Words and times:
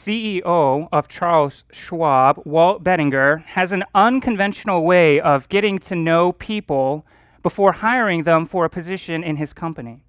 CEO 0.00 0.88
of 0.90 1.08
Charles 1.08 1.64
Schwab, 1.72 2.40
Walt 2.46 2.82
Bettinger, 2.82 3.44
has 3.48 3.70
an 3.70 3.84
unconventional 3.94 4.82
way 4.82 5.20
of 5.20 5.46
getting 5.50 5.78
to 5.80 5.94
know 5.94 6.32
people 6.32 7.04
before 7.42 7.72
hiring 7.72 8.22
them 8.22 8.46
for 8.46 8.64
a 8.64 8.70
position 8.70 9.22
in 9.22 9.36
his 9.36 9.52
company. 9.52 10.02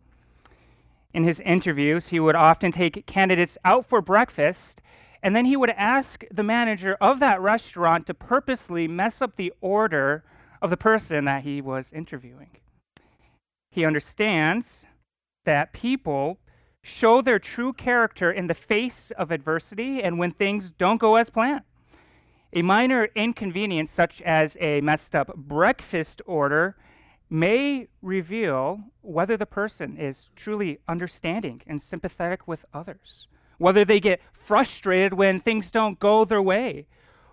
In 1.14 1.26
his 1.26 1.42
interviews, 1.42 2.08
he 2.08 2.22
would 2.22 2.36
often 2.36 2.72
take 2.72 3.06
candidates 3.06 3.58
out 3.66 3.86
for 3.86 4.02
breakfast, 4.02 4.82
and 5.22 5.36
then 5.36 5.44
he 5.44 5.58
would 5.58 5.72
ask 5.72 6.24
the 6.32 6.42
manager 6.42 6.96
of 7.02 7.20
that 7.20 7.42
restaurant 7.42 8.08
to 8.08 8.14
purposely 8.14 8.88
mess 8.88 9.22
up 9.22 9.36
the 9.36 9.52
order 9.60 10.24
of 10.62 10.70
the 10.70 10.78
person 10.78 11.26
that 11.26 11.44
he 11.44 11.60
was 11.60 11.92
interviewing. 11.92 12.52
He 13.70 13.84
understands 13.84 14.86
that 15.44 15.74
people 15.74 16.38
show 16.84 17.22
their 17.22 17.40
true 17.40 17.74
character 17.74 18.32
in 18.32 18.48
the 18.48 18.54
face 18.54 19.12
of 19.18 19.32
adversity 19.32 20.02
and 20.02 20.18
when 20.18 20.32
things 20.32 20.72
don't 20.72 21.00
go 21.00 21.16
as 21.16 21.30
planned. 21.30 21.64
A 22.54 22.62
minor 22.62 23.08
inconvenience, 23.16 23.92
such 23.92 24.22
as 24.22 24.58
a 24.60 24.82
messed 24.82 25.16
up 25.16 25.34
breakfast 25.36 26.22
order, 26.26 26.76
may 27.30 27.88
reveal 28.02 28.82
whether 29.02 29.38
the 29.38 29.46
person 29.46 29.96
is 29.96 30.30
truly 30.36 30.80
understanding 30.88 31.62
and 31.66 31.82
sympathetic 31.82 32.48
with 32.48 32.66
others, 32.74 33.28
whether 33.58 33.86
they 33.86 34.02
get 34.02 34.20
frustrated 34.34 35.14
when 35.14 35.40
things 35.40 35.72
don't 35.72 35.98
go 36.00 36.26
their 36.26 36.42
way, 36.42 36.88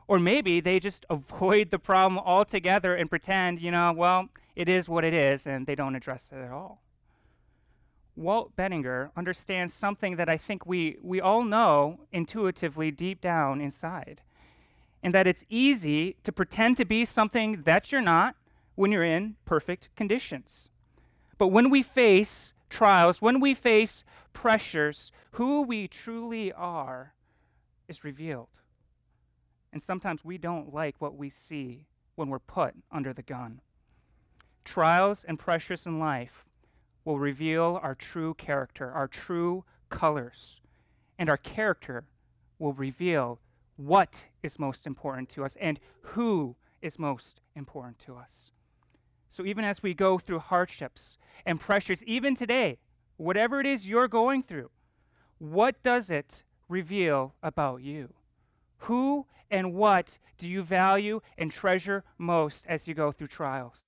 or 0.06 0.20
maybe 0.20 0.60
they 0.60 0.78
just 0.78 1.04
avoid 1.10 1.72
the 1.72 1.80
problem 1.80 2.18
altogether 2.18 2.94
and 2.94 3.10
pretend, 3.10 3.60
you 3.60 3.72
know, 3.72 3.92
well, 3.92 4.28
it 4.54 4.68
is 4.68 4.88
what 4.88 5.04
it 5.04 5.14
is, 5.14 5.46
and 5.46 5.66
they 5.66 5.74
don't 5.74 5.96
address 5.96 6.30
it 6.32 6.38
at 6.38 6.52
all. 6.52 6.80
Walt 8.18 8.56
Bettinger 8.56 9.12
understands 9.16 9.72
something 9.72 10.16
that 10.16 10.28
I 10.28 10.36
think 10.36 10.66
we, 10.66 10.98
we 11.02 11.20
all 11.20 11.44
know 11.44 12.00
intuitively 12.10 12.90
deep 12.90 13.20
down 13.20 13.60
inside, 13.60 14.22
and 15.02 15.14
that 15.14 15.28
it's 15.28 15.44
easy 15.48 16.16
to 16.24 16.32
pretend 16.32 16.76
to 16.78 16.84
be 16.84 17.04
something 17.04 17.62
that 17.62 17.92
you're 17.92 18.00
not 18.00 18.34
when 18.74 18.90
you're 18.90 19.04
in 19.04 19.36
perfect 19.44 19.88
conditions. 19.94 20.68
But 21.38 21.48
when 21.48 21.70
we 21.70 21.82
face 21.82 22.54
trials, 22.68 23.22
when 23.22 23.38
we 23.38 23.54
face 23.54 24.02
pressures, 24.32 25.12
who 25.32 25.62
we 25.62 25.86
truly 25.86 26.52
are 26.52 27.14
is 27.86 28.02
revealed. 28.02 28.48
And 29.72 29.80
sometimes 29.80 30.24
we 30.24 30.38
don't 30.38 30.74
like 30.74 30.96
what 30.98 31.16
we 31.16 31.30
see 31.30 31.86
when 32.16 32.30
we're 32.30 32.40
put 32.40 32.74
under 32.90 33.12
the 33.12 33.22
gun. 33.22 33.60
Trials 34.64 35.24
and 35.24 35.38
pressures 35.38 35.86
in 35.86 36.00
life 36.00 36.44
will 37.08 37.18
reveal 37.18 37.80
our 37.82 37.94
true 37.94 38.34
character, 38.34 38.92
our 38.92 39.08
true 39.08 39.64
colors. 39.88 40.60
And 41.18 41.30
our 41.30 41.38
character 41.38 42.04
will 42.58 42.74
reveal 42.74 43.40
what 43.76 44.26
is 44.42 44.58
most 44.58 44.86
important 44.86 45.30
to 45.30 45.42
us 45.42 45.56
and 45.58 45.80
who 46.02 46.54
is 46.82 46.98
most 46.98 47.40
important 47.56 47.98
to 48.00 48.14
us. 48.14 48.52
So, 49.26 49.46
even 49.46 49.64
as 49.64 49.82
we 49.82 49.94
go 49.94 50.18
through 50.18 50.40
hardships 50.40 51.16
and 51.46 51.58
pressures, 51.58 52.04
even 52.04 52.34
today, 52.34 52.76
whatever 53.16 53.58
it 53.58 53.64
is 53.64 53.86
you're 53.86 54.06
going 54.06 54.42
through, 54.42 54.68
what 55.38 55.82
does 55.82 56.10
it 56.10 56.42
reveal 56.68 57.34
about 57.42 57.80
you? 57.80 58.12
Who 58.80 59.24
and 59.50 59.72
what 59.72 60.18
do 60.36 60.46
you 60.46 60.62
value 60.62 61.22
and 61.38 61.50
treasure 61.50 62.04
most 62.18 62.66
as 62.66 62.86
you 62.86 62.92
go 62.92 63.12
through 63.12 63.28
trials? 63.28 63.87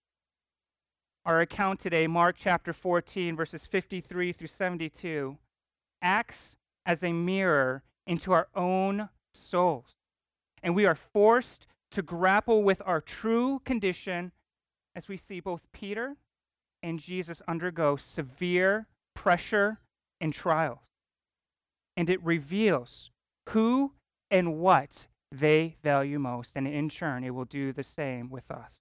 Our 1.26 1.42
account 1.42 1.80
today, 1.80 2.06
Mark 2.06 2.36
chapter 2.38 2.72
14, 2.72 3.36
verses 3.36 3.66
53 3.66 4.32
through 4.32 4.46
72, 4.46 5.36
acts 6.00 6.56
as 6.86 7.04
a 7.04 7.12
mirror 7.12 7.82
into 8.06 8.32
our 8.32 8.48
own 8.54 9.10
souls. 9.34 9.96
And 10.62 10.74
we 10.74 10.86
are 10.86 10.94
forced 10.94 11.66
to 11.90 12.00
grapple 12.00 12.62
with 12.62 12.80
our 12.86 13.02
true 13.02 13.60
condition 13.66 14.32
as 14.96 15.08
we 15.08 15.18
see 15.18 15.40
both 15.40 15.60
Peter 15.72 16.16
and 16.82 16.98
Jesus 16.98 17.42
undergo 17.46 17.96
severe 17.96 18.86
pressure 19.14 19.78
and 20.22 20.32
trials. 20.32 20.78
And 21.98 22.08
it 22.08 22.24
reveals 22.24 23.10
who 23.50 23.92
and 24.30 24.58
what 24.58 25.06
they 25.30 25.76
value 25.82 26.18
most. 26.18 26.52
And 26.56 26.66
in 26.66 26.88
turn, 26.88 27.24
it 27.24 27.34
will 27.34 27.44
do 27.44 27.72
the 27.74 27.84
same 27.84 28.30
with 28.30 28.50
us. 28.50 28.80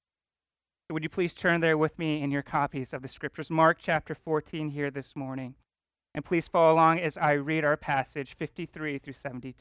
Would 0.92 1.04
you 1.04 1.10
please 1.10 1.36
turn 1.36 1.62
there 1.62 1.78
with 1.78 2.00
me 2.00 2.24
in 2.24 2.32
your 2.32 2.42
copies 2.42 2.94
of 2.94 3.04
the 3.04 3.08
scriptures? 3.08 3.52
Mark 3.52 3.78
chapter 3.80 4.16
14 4.16 4.70
here 4.70 4.90
this 4.90 5.16
morning. 5.16 5.54
And 6.16 6.26
please 6.26 6.48
follow 6.48 6.74
along 6.74 7.00
as 7.00 7.16
I 7.16 7.34
read 7.34 7.64
our 7.64 7.78
passage 7.78 8.36
53 8.36 8.98
through 8.98 9.14
72. 9.14 9.54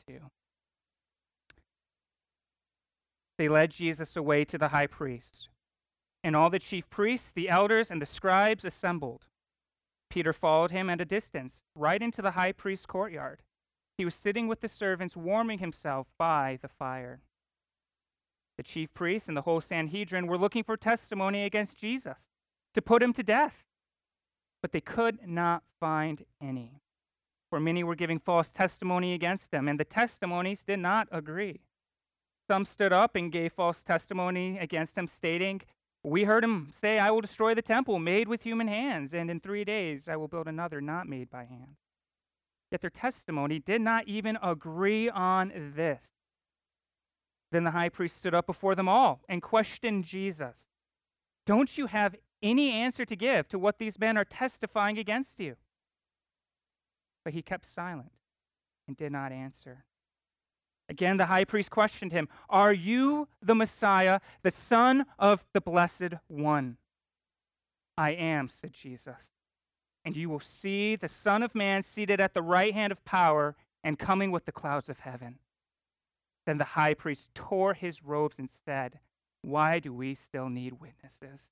They 3.37 3.49
led 3.49 3.73
Jesus 3.73 4.17
away 4.17 4.47
to 4.47 4.57
the 4.57 4.69
high 4.69 4.87
priest, 4.87 5.51
and 6.25 6.35
all 6.35 6.49
the 6.49 6.59
chief 6.59 6.89
priests, 6.89 7.31
the 7.33 7.51
elders, 7.51 7.91
and 7.91 8.01
the 8.01 8.07
scribes 8.07 8.65
assembled. 8.65 9.27
Peter 10.09 10.33
followed 10.33 10.71
him 10.71 10.89
at 10.89 11.03
a 11.03 11.05
distance, 11.05 11.63
right 11.75 12.03
into 12.03 12.23
the 12.23 12.33
high 12.33 12.53
priest's 12.53 12.87
courtyard. 12.87 13.43
He 13.99 14.05
was 14.07 14.15
sitting 14.15 14.49
with 14.49 14.63
the 14.63 14.69
servants, 14.69 15.15
warming 15.15 15.59
himself 15.59 16.07
by 16.19 16.59
the 16.63 16.69
fire. 16.69 17.21
The 18.59 18.65
chief 18.65 18.93
priests 18.93 19.29
and 19.29 19.37
the 19.37 19.43
whole 19.43 19.61
Sanhedrin 19.61 20.27
were 20.27 20.37
looking 20.37 20.65
for 20.65 20.77
testimony 20.77 21.45
against 21.45 21.79
Jesus 21.79 22.29
to 22.75 22.83
put 22.83 23.03
him 23.03 23.13
to 23.13 23.23
death, 23.23 23.65
but 24.61 24.73
they 24.73 24.81
could 24.81 25.27
not 25.27 25.63
find 25.79 26.25
any. 26.43 26.83
For 27.51 27.61
many 27.61 27.85
were 27.85 27.95
giving 27.95 28.19
false 28.19 28.51
testimony 28.51 29.15
against 29.15 29.55
him, 29.55 29.69
and 29.69 29.79
the 29.79 29.85
testimonies 29.85 30.65
did 30.65 30.81
not 30.81 31.07
agree. 31.13 31.61
Some 32.49 32.65
stood 32.65 32.93
up 32.93 33.15
and 33.15 33.31
gave 33.31 33.53
false 33.53 33.85
testimony 33.85 34.59
against 34.59 34.99
him, 34.99 35.07
stating, 35.07 35.63
We 36.03 36.25
heard 36.25 36.43
him 36.43 36.71
say, 36.73 36.99
I 36.99 37.13
will 37.13 37.21
destroy 37.21 37.55
the 37.55 37.63
temple 37.63 38.01
made 38.01 38.27
with 38.27 38.43
human 38.43 38.67
hands, 38.67 39.15
and 39.15 39.31
in 39.31 39.39
three 39.39 39.65
days 39.65 40.09
I 40.09 40.17
will 40.17 40.29
build 40.29 40.49
another 40.49 40.81
not 40.81 41.09
made 41.09 41.31
by 41.31 41.45
hands. 41.45 41.79
Yet 42.73 42.81
their 42.81 42.91
testimony 42.91 43.61
did 43.61 43.81
not 43.81 44.09
even 44.09 44.37
agree 44.43 45.09
on 45.09 45.73
this 45.77 46.18
then 47.51 47.65
the 47.65 47.71
high 47.71 47.89
priest 47.89 48.17
stood 48.17 48.35
up 48.35 48.47
before 48.47 48.75
them 48.75 48.89
all 48.89 49.21
and 49.29 49.43
questioned 49.43 50.05
Jesus 50.05 50.69
Don't 51.47 51.79
you 51.79 51.87
have 51.87 52.15
any 52.43 52.71
answer 52.71 53.05
to 53.05 53.17
give 53.17 53.49
to 53.49 53.59
what 53.59 53.79
these 53.79 53.99
men 53.99 54.17
are 54.17 54.25
testifying 54.25 54.99
against 54.99 55.41
you? 55.41 55.57
But 57.25 57.35
he 57.35 57.43
kept 57.43 57.67
silent 57.67 58.13
and 58.87 58.97
did 58.97 59.13
not 59.13 59.33
answer. 59.33 59.85
Again, 60.89 61.19
the 61.19 61.27
high 61.27 61.45
priest 61.45 61.71
questioned 61.71 62.13
him 62.13 62.29
Are 62.49 62.73
you 62.73 63.29
the 63.43 63.55
Messiah, 63.55 64.21
the 64.43 64.51
Son 64.51 65.05
of 65.19 65.45
the 65.53 65.61
Blessed 65.61 66.15
One? 66.29 66.79
I 67.97 68.13
am, 68.13 68.49
said 68.49 68.73
Jesus. 68.73 69.33
And 70.05 70.17
you 70.17 70.31
will 70.31 70.41
see 70.41 70.97
the 70.97 71.09
Son 71.09 71.43
of 71.43 71.55
Man 71.55 71.83
seated 71.83 72.21
at 72.21 72.33
the 72.33 72.43
right 72.43 72.73
hand 72.73 72.93
of 72.93 73.05
power 73.05 73.57
and 73.85 73.99
coming 73.99 74.31
with 74.31 74.47
the 74.47 74.53
clouds 74.53 74.89
of 74.89 75.01
heaven. 75.01 75.39
Then 76.49 76.57
the 76.57 76.65
high 76.65 76.95
priest 76.95 77.29
tore 77.35 77.75
his 77.75 78.03
robes 78.03 78.39
and 78.39 78.49
said, 78.65 79.01
Why 79.43 79.81
do 79.81 79.93
we 79.93 80.15
still 80.15 80.49
need 80.49 80.81
witnesses? 80.81 81.51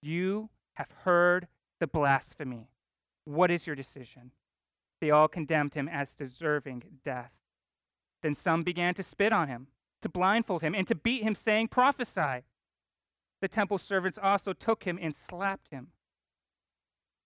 You 0.00 0.48
have 0.76 0.90
heard 1.04 1.46
the 1.78 1.86
blasphemy. 1.86 2.70
What 3.26 3.50
is 3.50 3.66
your 3.66 3.76
decision? 3.76 4.30
They 4.98 5.10
all 5.10 5.28
condemned 5.28 5.74
him 5.74 5.90
as 5.90 6.14
deserving 6.14 6.84
death. 7.04 7.32
Then 8.22 8.34
some 8.34 8.62
began 8.62 8.94
to 8.94 9.02
spit 9.02 9.30
on 9.30 9.48
him, 9.48 9.66
to 10.00 10.08
blindfold 10.08 10.62
him, 10.62 10.74
and 10.74 10.88
to 10.88 10.94
beat 10.94 11.22
him, 11.22 11.34
saying, 11.34 11.68
Prophesy. 11.68 12.46
The 13.42 13.48
temple 13.48 13.76
servants 13.76 14.18
also 14.22 14.54
took 14.54 14.84
him 14.84 14.98
and 15.02 15.14
slapped 15.14 15.68
him. 15.68 15.88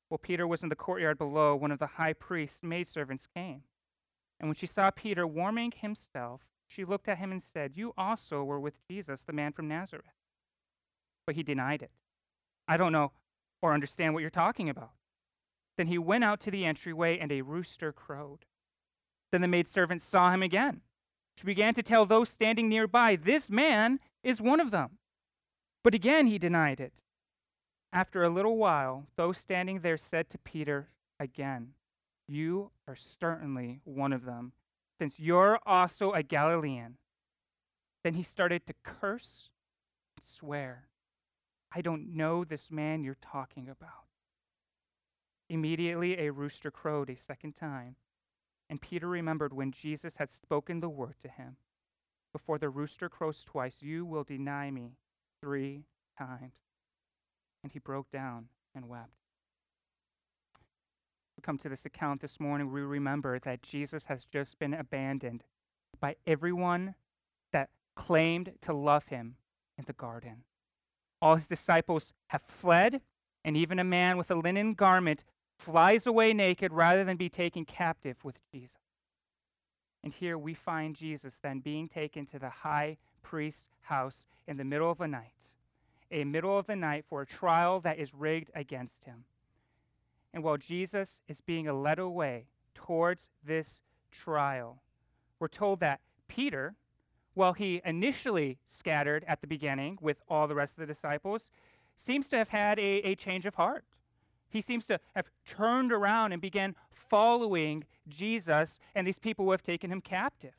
While 0.09 0.19
Peter 0.19 0.49
was 0.49 0.65
in 0.65 0.69
the 0.69 0.75
courtyard 0.75 1.19
below, 1.19 1.55
one 1.55 1.71
of 1.71 1.79
the 1.79 1.87
high 1.87 2.15
priest's 2.15 2.65
maidservants 2.65 3.29
came. 3.33 3.63
And 4.41 4.49
when 4.49 4.57
she 4.57 4.67
saw 4.67 4.91
Peter 4.91 5.25
warming 5.29 5.75
himself, 5.77 6.41
she 6.69 6.85
looked 6.85 7.09
at 7.09 7.19
him 7.19 7.31
and 7.31 7.43
said, 7.43 7.73
You 7.77 7.93
also 7.97 8.43
were 8.43 8.61
with 8.61 8.79
Jesus, 8.89 9.21
the 9.21 9.33
man 9.33 9.53
from 9.53 9.69
Nazareth. 9.69 10.07
But 11.27 11.37
he 11.37 11.43
denied 11.43 11.83
it. 11.83 11.91
I 12.67 12.77
don't 12.77 12.93
know 12.93 13.13
or 13.63 13.73
understand 13.73 14.13
what 14.13 14.21
you're 14.21 14.31
talking 14.31 14.69
about. 14.69 14.93
Then 15.79 15.87
he 15.87 15.99
went 15.99 16.25
out 16.25 16.41
to 16.41 16.51
the 16.51 16.65
entryway, 16.65 17.19
and 17.19 17.33
a 17.33 17.43
rooster 17.43 17.93
crowed. 17.93 18.45
Then 19.33 19.41
the 19.41 19.49
maidservant 19.49 20.03
saw 20.03 20.31
him 20.31 20.43
again. 20.43 20.83
She 21.37 21.45
began 21.45 21.75
to 21.75 21.83
tell 21.83 22.07
those 22.07 22.29
standing 22.29 22.69
nearby, 22.69 23.17
This 23.17 23.51
man 23.51 24.01
is 24.23 24.41
one 24.41 24.61
of 24.61 24.71
them. 24.71 24.99
But 25.83 25.95
again 25.95 26.27
he 26.27 26.39
denied 26.39 26.81
it. 26.81 27.03
After 27.93 28.23
a 28.23 28.31
little 28.31 28.57
while, 28.57 29.07
those 29.17 29.39
standing 29.39 29.81
there 29.81 29.97
said 29.97 30.29
to 30.31 30.39
Peter 30.39 30.89
again, 31.19 31.75
You 32.29 32.71
are 32.87 32.97
certainly 32.97 33.81
one 33.85 34.13
of 34.13 34.25
them 34.25 34.53
since 34.99 35.19
you're 35.19 35.59
also 35.67 36.13
a 36.13 36.23
Galilean. 36.23 36.97
Then 38.03 38.15
he 38.15 38.23
started 38.23 38.67
to 38.67 38.75
curse 38.83 39.51
and 40.17 40.25
swear, 40.25 40.89
I 41.75 41.81
don't 41.81 42.15
know 42.15 42.45
this 42.45 42.71
man 42.71 43.03
you're 43.03 43.17
talking 43.21 43.69
about. 43.69 44.07
Immediately 45.49 46.19
a 46.19 46.33
rooster 46.33 46.71
crowed 46.71 47.11
a 47.11 47.17
second 47.17 47.55
time, 47.55 47.97
And 48.71 48.81
Peter 48.81 49.09
remembered 49.09 49.53
when 49.53 49.73
Jesus 49.73 50.17
had 50.17 50.31
spoken 50.31 50.81
the 50.81 50.89
word 50.89 51.17
to 51.21 51.29
him 51.29 51.57
Before 52.33 52.59
the 52.59 52.71
rooster 52.71 53.09
crows 53.09 53.43
twice, 53.43 53.83
you 53.83 54.05
will 54.05 54.25
deny 54.25 54.71
me 54.71 54.97
three 55.41 55.85
times. 56.19 56.65
And 57.63 57.73
he 57.73 57.79
broke 57.79 58.11
down 58.11 58.49
and 58.75 58.89
wept. 58.89 59.24
Come 61.45 61.59
to 61.59 61.69
this 61.69 61.85
account 61.85 62.23
this 62.23 62.41
morning, 62.41 62.73
we 62.73 62.81
remember 62.81 63.39
that 63.41 63.63
Jesus 63.63 64.07
has 64.07 64.25
just 64.25 64.59
been 64.59 64.73
abandoned 64.73 65.45
by 66.01 66.17
everyone 66.27 66.95
that 67.53 67.69
claimed 67.95 68.53
to 68.63 68.73
love 68.73 69.05
him 69.09 69.37
in 69.77 69.85
the 69.87 69.93
garden. 69.93 70.45
All 71.21 71.37
his 71.37 71.47
disciples 71.47 72.15
have 72.29 72.41
fled, 72.41 73.03
and 73.45 73.59
even 73.59 73.79
a 73.79 73.85
man 73.85 74.17
with 74.17 74.31
a 74.31 74.35
linen 74.35 74.73
garment 74.73 75.23
flies 75.59 76.07
away 76.07 76.33
naked 76.33 76.73
rather 76.73 77.05
than 77.05 77.19
be 77.19 77.29
taken 77.29 77.67
captive 77.67 78.17
with 78.25 78.37
Jesus. 78.51 78.79
And 80.03 80.15
here 80.15 80.39
we 80.39 80.55
find 80.55 80.97
Jesus 80.97 81.35
then 81.43 81.61
being 81.61 81.91
taken 81.91 82.25
to 82.29 82.39
the 82.39 82.49
high 82.49 82.97
priest's 83.21 83.67
house 83.83 84.25
in 84.49 84.57
the 84.57 84.65
middle 84.65 84.91
of 84.91 84.97
the 84.97 85.09
night, 85.09 85.53
a 86.11 86.25
middle 86.25 86.59
of 86.59 86.67
the 86.67 86.77
night 86.77 87.05
for 87.07 87.21
a 87.21 87.27
trial 87.27 87.81
that 87.81 87.99
is 87.99 88.15
rigged 88.15 88.51
against 88.55 89.05
him. 89.05 89.27
And 90.35 90.43
while 90.43 90.57
Jesus 90.57 91.21
is 91.29 91.41
being 91.41 91.67
led 91.67 92.01
away 92.01 92.49
towards 92.75 93.31
this 93.47 93.85
trial, 94.11 94.83
we're 95.39 95.47
told 95.47 95.79
that 95.79 96.01
Peter, 96.27 96.75
while 97.35 97.53
he 97.53 97.81
initially 97.85 98.59
scattered 98.65 99.25
at 99.29 99.41
the 99.41 99.47
beginning 99.47 99.97
with 100.01 100.17
all 100.29 100.49
the 100.49 100.57
rest 100.57 100.73
of 100.73 100.81
the 100.81 100.93
disciples, 100.93 101.53
seems 101.97 102.29
to 102.31 102.37
have 102.37 102.49
had 102.49 102.81
a, 102.81 103.01
a 103.03 103.15
change 103.15 103.47
of 103.47 103.55
heart. 103.55 103.85
He 104.51 104.61
seems 104.61 104.87
to 104.87 104.99
have 105.15 105.27
turned 105.47 105.93
around 105.93 106.33
and 106.33 106.43
began 106.43 106.75
following 106.91 107.85
Jesus 108.09 108.81
and 108.97 109.07
these 109.07 109.21
people 109.21 109.45
who 109.45 109.53
have 109.53 109.63
taken 109.63 109.91
him 109.91 110.01
captive. 110.01 110.55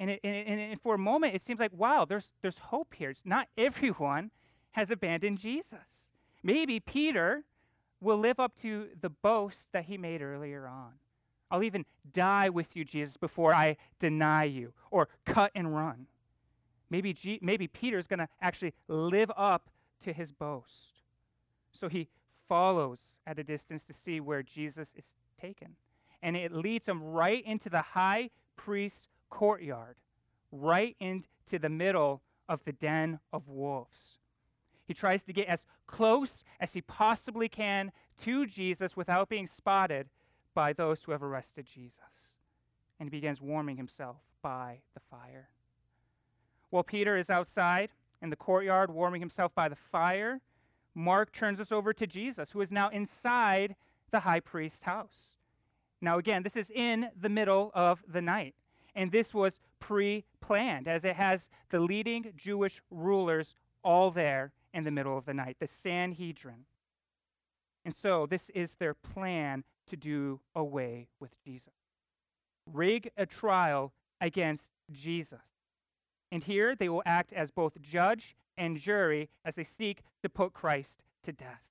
And, 0.00 0.10
it, 0.10 0.20
and, 0.24 0.60
and 0.60 0.80
for 0.80 0.96
a 0.96 0.98
moment, 0.98 1.36
it 1.36 1.42
seems 1.42 1.60
like, 1.60 1.72
wow, 1.72 2.04
there's, 2.08 2.32
there's 2.42 2.58
hope 2.58 2.94
here. 2.94 3.10
It's 3.10 3.22
not 3.24 3.46
everyone 3.56 4.32
has 4.72 4.90
abandoned 4.90 5.38
Jesus. 5.38 6.10
Maybe 6.42 6.80
Peter 6.80 7.44
will 8.02 8.18
live 8.18 8.40
up 8.40 8.60
to 8.62 8.88
the 9.00 9.08
boast 9.08 9.68
that 9.72 9.84
he 9.84 9.96
made 9.96 10.20
earlier 10.22 10.66
on. 10.66 10.92
I'll 11.50 11.62
even 11.62 11.84
die 12.12 12.48
with 12.48 12.74
you, 12.74 12.84
Jesus, 12.84 13.16
before 13.16 13.54
I 13.54 13.76
deny 13.98 14.44
you 14.44 14.72
or 14.90 15.08
cut 15.24 15.52
and 15.54 15.74
run. 15.74 16.06
Maybe, 16.90 17.12
G- 17.12 17.38
maybe 17.42 17.68
Peter's 17.68 18.06
going 18.06 18.18
to 18.18 18.28
actually 18.40 18.74
live 18.88 19.30
up 19.36 19.70
to 20.04 20.12
his 20.12 20.32
boast. 20.32 21.02
So 21.72 21.88
he 21.88 22.08
follows 22.48 22.98
at 23.26 23.38
a 23.38 23.44
distance 23.44 23.84
to 23.84 23.92
see 23.92 24.20
where 24.20 24.42
Jesus 24.42 24.88
is 24.96 25.06
taken. 25.40 25.76
And 26.22 26.36
it 26.36 26.52
leads 26.52 26.86
him 26.86 27.02
right 27.02 27.44
into 27.44 27.68
the 27.68 27.82
high 27.82 28.30
priest's 28.56 29.08
courtyard, 29.30 29.96
right 30.50 30.96
into 31.00 31.58
the 31.58 31.68
middle 31.68 32.22
of 32.48 32.60
the 32.64 32.72
den 32.72 33.20
of 33.32 33.48
wolves. 33.48 34.18
He 34.92 34.94
tries 34.94 35.24
to 35.24 35.32
get 35.32 35.48
as 35.48 35.64
close 35.86 36.44
as 36.60 36.74
he 36.74 36.82
possibly 36.82 37.48
can 37.48 37.92
to 38.24 38.44
Jesus 38.44 38.94
without 38.94 39.30
being 39.30 39.46
spotted 39.46 40.10
by 40.52 40.74
those 40.74 41.02
who 41.02 41.12
have 41.12 41.22
arrested 41.22 41.64
Jesus. 41.64 42.36
And 43.00 43.06
he 43.06 43.10
begins 43.10 43.40
warming 43.40 43.78
himself 43.78 44.16
by 44.42 44.80
the 44.92 45.00
fire. 45.00 45.48
While 46.68 46.82
Peter 46.82 47.16
is 47.16 47.30
outside 47.30 47.88
in 48.20 48.28
the 48.28 48.36
courtyard 48.36 48.90
warming 48.90 49.22
himself 49.22 49.54
by 49.54 49.70
the 49.70 49.76
fire, 49.76 50.42
Mark 50.94 51.32
turns 51.32 51.58
us 51.58 51.72
over 51.72 51.94
to 51.94 52.06
Jesus, 52.06 52.50
who 52.50 52.60
is 52.60 52.70
now 52.70 52.90
inside 52.90 53.76
the 54.10 54.20
high 54.20 54.40
priest's 54.40 54.82
house. 54.82 55.38
Now, 56.02 56.18
again, 56.18 56.42
this 56.42 56.54
is 56.54 56.68
in 56.68 57.08
the 57.18 57.30
middle 57.30 57.70
of 57.72 58.04
the 58.06 58.20
night. 58.20 58.54
And 58.94 59.10
this 59.10 59.32
was 59.32 59.62
pre 59.80 60.26
planned, 60.42 60.86
as 60.86 61.02
it 61.02 61.16
has 61.16 61.48
the 61.70 61.80
leading 61.80 62.34
Jewish 62.36 62.82
rulers 62.90 63.54
all 63.82 64.10
there 64.10 64.52
in 64.72 64.84
the 64.84 64.90
middle 64.90 65.16
of 65.16 65.24
the 65.24 65.34
night, 65.34 65.56
the 65.60 65.66
Sanhedrin. 65.66 66.64
And 67.84 67.94
so, 67.94 68.26
this 68.26 68.50
is 68.50 68.76
their 68.76 68.94
plan 68.94 69.64
to 69.88 69.96
do 69.96 70.40
away 70.54 71.08
with 71.20 71.32
Jesus. 71.44 71.74
Rig 72.70 73.10
a 73.16 73.26
trial 73.26 73.92
against 74.20 74.70
Jesus. 74.90 75.40
And 76.30 76.44
here 76.44 76.74
they 76.74 76.88
will 76.88 77.02
act 77.04 77.32
as 77.32 77.50
both 77.50 77.80
judge 77.82 78.36
and 78.56 78.78
jury 78.78 79.28
as 79.44 79.56
they 79.56 79.64
seek 79.64 80.02
to 80.22 80.28
put 80.28 80.52
Christ 80.52 81.02
to 81.24 81.32
death. 81.32 81.62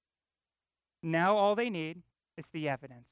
Now 1.01 1.35
all 1.35 1.55
they 1.55 1.69
need 1.69 2.01
is 2.37 2.45
the 2.51 2.67
evidence. 2.67 3.07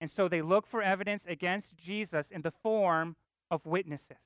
And 0.00 0.10
so 0.10 0.28
they 0.28 0.42
look 0.42 0.66
for 0.66 0.82
evidence 0.82 1.24
against 1.28 1.76
Jesus 1.76 2.30
in 2.30 2.42
the 2.42 2.50
form 2.50 3.16
of 3.50 3.66
witnesses. 3.66 4.16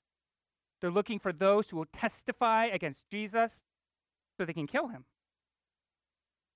They're 0.80 0.90
looking 0.90 1.18
for 1.18 1.32
those 1.32 1.70
who 1.70 1.76
will 1.76 1.88
testify 1.92 2.66
against 2.66 3.08
Jesus 3.10 3.64
so 4.36 4.44
they 4.44 4.52
can 4.52 4.66
kill 4.66 4.88
him. 4.88 5.04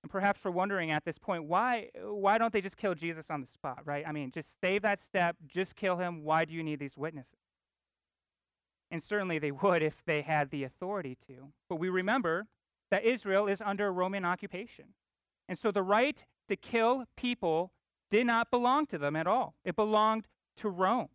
And 0.01 0.11
perhaps 0.11 0.43
we're 0.45 0.51
wondering 0.51 0.91
at 0.91 1.03
this 1.03 1.17
point, 1.17 1.43
why, 1.43 1.89
why 2.01 2.37
don't 2.37 2.53
they 2.53 2.61
just 2.61 2.77
kill 2.77 2.95
Jesus 2.95 3.29
on 3.29 3.41
the 3.41 3.47
spot, 3.47 3.79
right? 3.83 4.05
I 4.07 4.11
mean, 4.11 4.31
just 4.31 4.59
save 4.61 4.81
that 4.83 5.01
step, 5.01 5.35
just 5.45 5.75
kill 5.75 5.97
him. 5.97 6.23
Why 6.23 6.45
do 6.45 6.53
you 6.53 6.63
need 6.63 6.79
these 6.79 6.95
witnesses? 6.95 7.33
And 8.91 9.03
certainly 9.03 9.39
they 9.39 9.51
would 9.51 9.83
if 9.83 10.01
they 10.05 10.21
had 10.21 10.49
the 10.49 10.63
authority 10.63 11.17
to. 11.27 11.51
But 11.67 11.75
we 11.75 11.89
remember 11.89 12.47
that 12.91 13.03
Israel 13.03 13.47
is 13.47 13.61
under 13.61 13.91
Roman 13.91 14.25
occupation. 14.25 14.85
And 15.47 15.59
so 15.59 15.71
the 15.71 15.83
right 15.83 16.25
to 16.47 16.55
kill 16.55 17.05
people 17.17 17.71
did 18.09 18.25
not 18.25 18.49
belong 18.49 18.87
to 18.87 18.97
them 18.97 19.15
at 19.15 19.27
all, 19.27 19.55
it 19.63 19.75
belonged 19.75 20.27
to 20.57 20.69
Rome. 20.69 21.09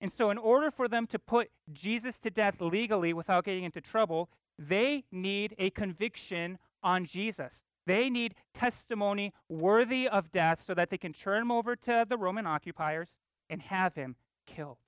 And 0.00 0.12
so, 0.12 0.30
in 0.30 0.38
order 0.38 0.72
for 0.72 0.88
them 0.88 1.06
to 1.08 1.18
put 1.18 1.50
Jesus 1.72 2.18
to 2.20 2.30
death 2.30 2.60
legally 2.60 3.12
without 3.12 3.44
getting 3.44 3.62
into 3.62 3.80
trouble, 3.80 4.28
they 4.58 5.04
need 5.10 5.54
a 5.58 5.70
conviction 5.70 6.58
on 6.82 7.06
Jesus. 7.06 7.64
They 7.86 8.10
need 8.10 8.34
testimony 8.54 9.32
worthy 9.48 10.08
of 10.08 10.30
death 10.30 10.62
so 10.64 10.74
that 10.74 10.90
they 10.90 10.98
can 10.98 11.12
turn 11.12 11.42
him 11.42 11.50
over 11.50 11.74
to 11.76 12.06
the 12.08 12.16
Roman 12.16 12.46
occupiers 12.46 13.18
and 13.50 13.60
have 13.62 13.94
him 13.94 14.16
killed. 14.46 14.78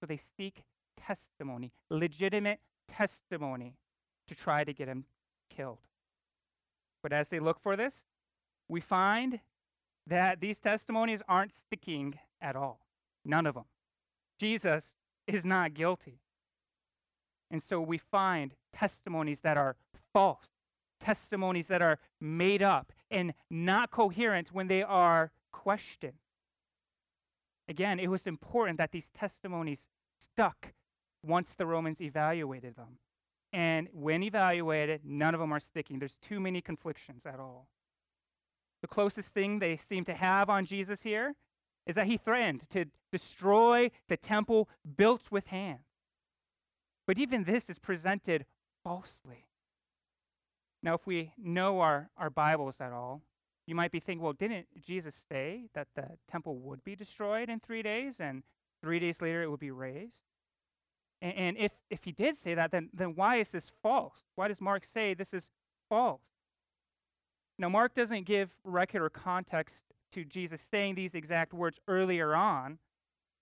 So 0.00 0.06
they 0.06 0.20
seek 0.36 0.62
testimony, 0.96 1.72
legitimate 1.90 2.60
testimony, 2.86 3.74
to 4.28 4.34
try 4.34 4.62
to 4.62 4.72
get 4.72 4.88
him 4.88 5.04
killed. 5.50 5.78
But 7.02 7.12
as 7.12 7.28
they 7.28 7.40
look 7.40 7.60
for 7.60 7.76
this, 7.76 8.04
we 8.68 8.80
find 8.80 9.40
that 10.06 10.40
these 10.40 10.58
testimonies 10.58 11.22
aren't 11.28 11.54
sticking 11.54 12.18
at 12.40 12.56
all. 12.56 12.80
None 13.24 13.46
of 13.46 13.54
them. 13.54 13.64
Jesus 14.38 14.94
is 15.26 15.44
not 15.44 15.74
guilty. 15.74 16.20
And 17.50 17.62
so 17.62 17.80
we 17.80 17.98
find 17.98 18.54
testimonies 18.72 19.40
that 19.40 19.56
are 19.56 19.76
false, 20.12 20.48
testimonies 21.00 21.68
that 21.68 21.82
are 21.82 21.98
made 22.20 22.62
up 22.62 22.92
and 23.10 23.32
not 23.50 23.90
coherent 23.90 24.52
when 24.52 24.68
they 24.68 24.82
are 24.82 25.32
questioned. 25.52 26.14
Again, 27.68 27.98
it 27.98 28.08
was 28.08 28.26
important 28.26 28.78
that 28.78 28.92
these 28.92 29.10
testimonies 29.10 29.88
stuck 30.18 30.72
once 31.24 31.50
the 31.56 31.66
Romans 31.66 32.00
evaluated 32.00 32.76
them. 32.76 32.98
And 33.52 33.88
when 33.92 34.22
evaluated, 34.22 35.02
none 35.04 35.34
of 35.34 35.40
them 35.40 35.52
are 35.52 35.60
sticking. 35.60 35.98
There's 35.98 36.16
too 36.16 36.40
many 36.40 36.60
conflictions 36.60 37.24
at 37.24 37.40
all. 37.40 37.68
The 38.82 38.88
closest 38.88 39.28
thing 39.28 39.58
they 39.58 39.76
seem 39.76 40.04
to 40.04 40.14
have 40.14 40.48
on 40.50 40.64
Jesus 40.64 41.02
here 41.02 41.34
is 41.86 41.94
that 41.94 42.06
he 42.06 42.16
threatened 42.18 42.62
to 42.70 42.86
destroy 43.10 43.90
the 44.08 44.16
temple 44.16 44.68
built 44.96 45.22
with 45.30 45.46
hands. 45.46 45.87
But 47.08 47.18
even 47.18 47.44
this 47.44 47.70
is 47.70 47.78
presented 47.78 48.44
falsely. 48.84 49.46
Now, 50.82 50.92
if 50.92 51.06
we 51.06 51.32
know 51.38 51.80
our, 51.80 52.10
our 52.18 52.28
Bibles 52.28 52.82
at 52.82 52.92
all, 52.92 53.22
you 53.66 53.74
might 53.74 53.90
be 53.90 53.98
thinking, 53.98 54.22
well, 54.22 54.34
didn't 54.34 54.66
Jesus 54.86 55.14
say 55.26 55.70
that 55.74 55.88
the 55.96 56.06
temple 56.30 56.58
would 56.58 56.84
be 56.84 56.94
destroyed 56.94 57.48
in 57.48 57.60
three 57.60 57.82
days 57.82 58.16
and 58.20 58.42
three 58.82 58.98
days 58.98 59.22
later 59.22 59.42
it 59.42 59.50
would 59.50 59.58
be 59.58 59.70
raised? 59.70 60.20
And, 61.22 61.34
and 61.34 61.56
if, 61.56 61.72
if 61.88 62.04
he 62.04 62.12
did 62.12 62.36
say 62.36 62.54
that, 62.54 62.72
then, 62.72 62.90
then 62.92 63.14
why 63.14 63.36
is 63.36 63.48
this 63.48 63.70
false? 63.82 64.26
Why 64.34 64.48
does 64.48 64.60
Mark 64.60 64.84
say 64.84 65.14
this 65.14 65.32
is 65.32 65.48
false? 65.88 66.20
Now, 67.58 67.70
Mark 67.70 67.94
doesn't 67.94 68.26
give 68.26 68.50
record 68.64 69.00
or 69.00 69.08
context 69.08 69.84
to 70.12 70.26
Jesus 70.26 70.60
saying 70.60 70.94
these 70.94 71.14
exact 71.14 71.54
words 71.54 71.80
earlier 71.88 72.36
on, 72.36 72.78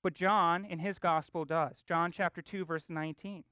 but 0.04 0.14
John 0.14 0.64
in 0.64 0.78
his 0.78 1.00
gospel 1.00 1.44
does. 1.44 1.82
John 1.85 2.12
chapter 2.12 2.40
2, 2.40 2.64
verse 2.64 2.87
19. 2.88 3.42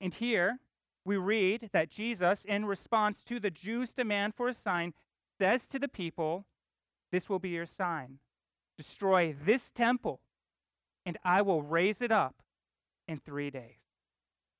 And 0.00 0.14
here 0.14 0.58
we 1.04 1.16
read 1.16 1.70
that 1.72 1.90
Jesus, 1.90 2.44
in 2.44 2.64
response 2.64 3.22
to 3.24 3.40
the 3.40 3.50
Jews' 3.50 3.92
demand 3.92 4.34
for 4.34 4.48
a 4.48 4.54
sign, 4.54 4.94
says 5.38 5.66
to 5.68 5.78
the 5.78 5.88
people, 5.88 6.46
This 7.12 7.28
will 7.28 7.38
be 7.38 7.50
your 7.50 7.66
sign. 7.66 8.18
Destroy 8.76 9.34
this 9.44 9.70
temple, 9.70 10.20
and 11.04 11.18
I 11.24 11.42
will 11.42 11.62
raise 11.62 12.00
it 12.00 12.12
up 12.12 12.36
in 13.06 13.18
three 13.18 13.50
days. 13.50 13.80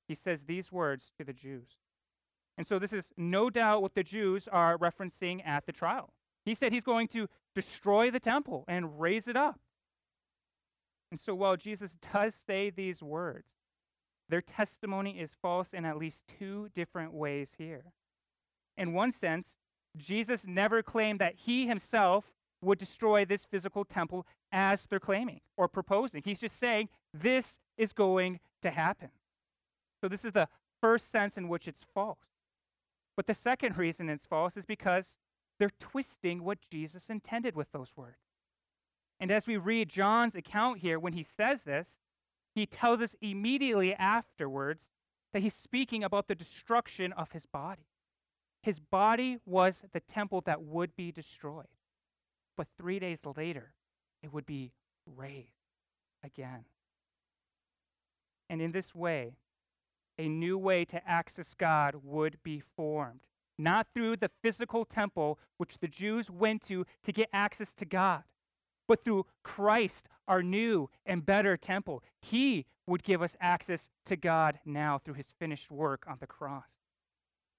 He 0.07 0.15
says 0.15 0.41
these 0.45 0.71
words 0.71 1.11
to 1.17 1.23
the 1.23 1.33
Jews. 1.33 1.69
And 2.57 2.67
so 2.67 2.77
this 2.77 2.93
is 2.93 3.09
no 3.17 3.49
doubt 3.49 3.81
what 3.81 3.95
the 3.95 4.03
Jews 4.03 4.47
are 4.47 4.77
referencing 4.77 5.41
at 5.45 5.65
the 5.65 5.71
trial. 5.71 6.13
He 6.45 6.53
said 6.53 6.71
he's 6.71 6.83
going 6.83 7.07
to 7.09 7.27
destroy 7.55 8.11
the 8.11 8.19
temple 8.19 8.65
and 8.67 8.99
raise 8.99 9.27
it 9.27 9.35
up. 9.35 9.59
And 11.09 11.19
so 11.19 11.33
while 11.33 11.55
Jesus 11.55 11.97
does 12.13 12.33
say 12.35 12.69
these 12.69 13.01
words, 13.01 13.47
their 14.31 14.41
testimony 14.41 15.19
is 15.19 15.35
false 15.41 15.67
in 15.73 15.85
at 15.85 15.97
least 15.97 16.23
two 16.39 16.69
different 16.73 17.13
ways 17.13 17.51
here. 17.57 17.93
In 18.77 18.93
one 18.93 19.11
sense, 19.11 19.57
Jesus 19.97 20.41
never 20.45 20.81
claimed 20.81 21.19
that 21.19 21.35
he 21.35 21.67
himself 21.67 22.23
would 22.61 22.79
destroy 22.79 23.25
this 23.25 23.43
physical 23.43 23.83
temple 23.83 24.25
as 24.51 24.85
they're 24.85 24.99
claiming 24.99 25.41
or 25.57 25.67
proposing. 25.67 26.21
He's 26.23 26.39
just 26.39 26.57
saying 26.57 26.87
this 27.13 27.59
is 27.77 27.91
going 27.91 28.39
to 28.61 28.71
happen. 28.71 29.09
So, 30.01 30.07
this 30.07 30.23
is 30.23 30.31
the 30.31 30.47
first 30.79 31.11
sense 31.11 31.37
in 31.37 31.49
which 31.49 31.67
it's 31.67 31.83
false. 31.93 32.25
But 33.17 33.27
the 33.27 33.33
second 33.33 33.77
reason 33.77 34.09
it's 34.09 34.25
false 34.25 34.55
is 34.55 34.65
because 34.65 35.17
they're 35.59 35.71
twisting 35.79 36.43
what 36.43 36.59
Jesus 36.71 37.09
intended 37.09 37.55
with 37.55 37.71
those 37.71 37.91
words. 37.97 38.17
And 39.19 39.29
as 39.29 39.45
we 39.45 39.57
read 39.57 39.89
John's 39.89 40.35
account 40.35 40.79
here, 40.79 40.97
when 40.97 41.13
he 41.13 41.21
says 41.21 41.63
this, 41.63 41.97
he 42.53 42.65
tells 42.65 43.01
us 43.01 43.15
immediately 43.21 43.93
afterwards 43.93 44.91
that 45.33 45.41
he's 45.41 45.53
speaking 45.53 46.03
about 46.03 46.27
the 46.27 46.35
destruction 46.35 47.13
of 47.13 47.31
his 47.31 47.45
body. 47.45 47.87
His 48.61 48.79
body 48.79 49.37
was 49.45 49.83
the 49.93 50.01
temple 50.01 50.41
that 50.45 50.61
would 50.61 50.95
be 50.95 51.11
destroyed. 51.11 51.67
But 52.57 52.67
three 52.77 52.99
days 52.99 53.21
later, 53.35 53.73
it 54.21 54.33
would 54.33 54.45
be 54.45 54.73
raised 55.05 55.55
again. 56.23 56.65
And 58.49 58.61
in 58.61 58.71
this 58.71 58.93
way, 58.93 59.37
a 60.19 60.27
new 60.27 60.57
way 60.57 60.85
to 60.85 61.09
access 61.09 61.53
God 61.53 61.95
would 62.03 62.37
be 62.43 62.61
formed. 62.75 63.21
Not 63.57 63.87
through 63.93 64.17
the 64.17 64.29
physical 64.41 64.85
temple 64.85 65.39
which 65.57 65.77
the 65.79 65.87
Jews 65.87 66.29
went 66.29 66.61
to 66.63 66.85
to 67.03 67.11
get 67.11 67.29
access 67.31 67.73
to 67.75 67.85
God, 67.85 68.23
but 68.87 69.03
through 69.03 69.25
Christ, 69.43 70.07
our 70.31 70.41
new 70.41 70.89
and 71.05 71.25
better 71.25 71.57
temple. 71.57 72.01
He 72.21 72.65
would 72.87 73.03
give 73.03 73.21
us 73.21 73.35
access 73.41 73.89
to 74.05 74.15
God 74.15 74.59
now 74.63 74.97
through 74.97 75.15
his 75.15 75.27
finished 75.37 75.69
work 75.69 76.05
on 76.07 76.15
the 76.21 76.25
cross. 76.25 76.63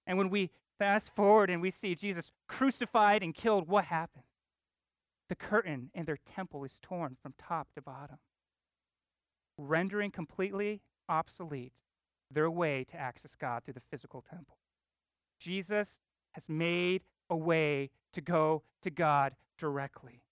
And 0.06 0.16
when 0.16 0.30
we 0.30 0.50
fast 0.78 1.14
forward 1.14 1.50
and 1.50 1.60
we 1.60 1.70
see 1.70 1.94
Jesus 1.94 2.32
crucified 2.48 3.22
and 3.22 3.34
killed, 3.34 3.68
what 3.68 3.84
happens? 3.84 4.24
The 5.28 5.34
curtain 5.34 5.90
in 5.94 6.06
their 6.06 6.16
temple 6.34 6.64
is 6.64 6.78
torn 6.80 7.18
from 7.22 7.34
top 7.38 7.68
to 7.74 7.82
bottom, 7.82 8.16
rendering 9.58 10.10
completely 10.10 10.80
obsolete 11.10 11.74
their 12.30 12.50
way 12.50 12.84
to 12.84 12.96
access 12.96 13.34
God 13.34 13.64
through 13.64 13.74
the 13.74 13.82
physical 13.90 14.22
temple. 14.22 14.56
Jesus 15.38 15.98
has 16.32 16.48
made 16.48 17.02
a 17.28 17.36
way 17.36 17.90
to 18.14 18.22
go 18.22 18.62
to 18.80 18.88
God 18.88 19.34
directly. 19.58 20.22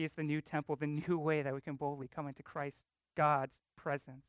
He 0.00 0.04
is 0.04 0.14
the 0.14 0.22
new 0.22 0.40
temple, 0.40 0.76
the 0.76 0.86
new 1.08 1.18
way 1.18 1.42
that 1.42 1.54
we 1.54 1.60
can 1.60 1.76
boldly 1.76 2.08
come 2.08 2.26
into 2.26 2.42
Christ, 2.42 2.84
God's 3.16 3.56
presence. 3.76 4.24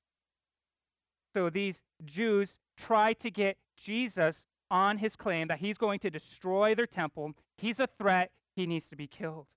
So 1.34 1.50
these 1.50 1.82
Jews 2.04 2.60
try 2.78 3.14
to 3.14 3.32
get 3.32 3.58
Jesus 3.78 4.46
on 4.70 4.98
his 4.98 5.16
claim 5.16 5.48
that 5.48 5.60
he's 5.60 5.78
going 5.78 6.00
to 6.00 6.10
destroy 6.10 6.76
their 6.76 6.88
temple. 6.88 7.34
He's 7.58 7.80
a 7.80 7.88
threat. 7.88 8.32
He 8.56 8.66
needs 8.66 8.88
to 8.88 8.96
be 8.96 9.08
killed 9.08 9.48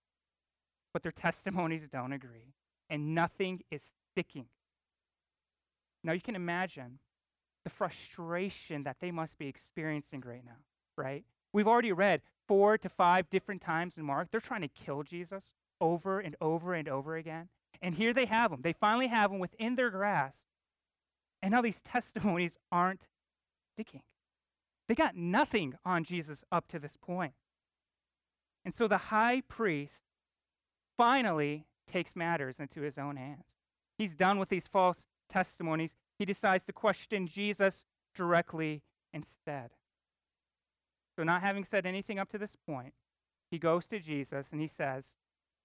but 0.95 1.03
their 1.03 1.13
testimonies 1.13 1.83
don't 1.93 2.13
agree, 2.13 2.55
and 2.89 3.15
nothing 3.15 3.63
is 3.71 3.83
sticking. 4.13 4.47
Now 6.05 6.13
you 6.13 6.21
can 6.21 6.37
imagine 6.37 7.01
the 7.65 7.71
frustration 7.71 8.85
that 8.85 8.97
they 9.01 9.11
must 9.11 9.37
be 9.37 9.49
experiencing 9.49 10.23
right 10.25 10.45
now, 10.45 10.63
right? 10.97 11.25
We've 11.53 11.67
already 11.67 11.93
read 11.93 12.23
four 12.47 12.79
to 12.79 12.89
five 12.89 13.29
different 13.29 13.61
times 13.61 13.99
in 13.99 14.05
Mark. 14.05 14.29
They're 14.31 14.41
trying 14.41 14.63
to 14.63 14.69
kill 14.69 15.03
Jesus 15.03 15.43
over 15.81 16.21
and 16.21 16.37
over 16.41 16.75
and 16.75 16.89
over 16.89 17.17
again. 17.17 17.49
And 17.83 17.95
here 17.95 18.13
they 18.13 18.27
have 18.27 18.51
them. 18.51 18.61
They 18.63 18.73
finally 18.73 19.09
have 19.09 19.31
them 19.31 19.41
within 19.41 19.77
their 19.77 19.91
grasp. 19.91 20.45
And 21.43 21.53
now 21.53 21.63
these 21.63 21.83
testimonies 21.93 22.57
aren't 22.73 23.03
sticking. 23.75 24.03
They 24.89 24.95
got 24.95 25.17
nothing 25.17 25.75
on 25.85 26.05
Jesus 26.05 26.45
up 26.53 26.69
to 26.69 26.79
this 26.79 26.97
point. 27.01 27.33
And 28.65 28.75
so 28.75 28.89
the 28.89 28.99
high 28.99 29.43
priest 29.49 30.03
finally 30.97 31.67
takes 31.91 32.17
matters 32.17 32.57
into 32.59 32.81
his 32.81 32.99
own 32.99 33.17
hands. 33.17 33.45
He's 33.99 34.15
done 34.15 34.39
with 34.39 34.49
these 34.49 34.67
false 34.67 35.07
testimonies. 35.31 35.95
He 36.19 36.25
decides 36.25 36.65
to 36.65 36.73
question 36.73 37.27
Jesus 37.27 37.85
directly 38.15 38.83
instead. 39.13 39.71
So, 41.17 41.23
not 41.23 41.43
having 41.43 41.65
said 41.65 41.87
anything 41.87 42.19
up 42.19 42.31
to 42.31 42.39
this 42.39 42.57
point, 42.67 42.93
he 43.51 43.59
goes 43.59 43.87
to 43.89 44.01
Jesus 44.01 44.49
and 44.51 44.61
he 44.61 44.67
says, 44.67 45.05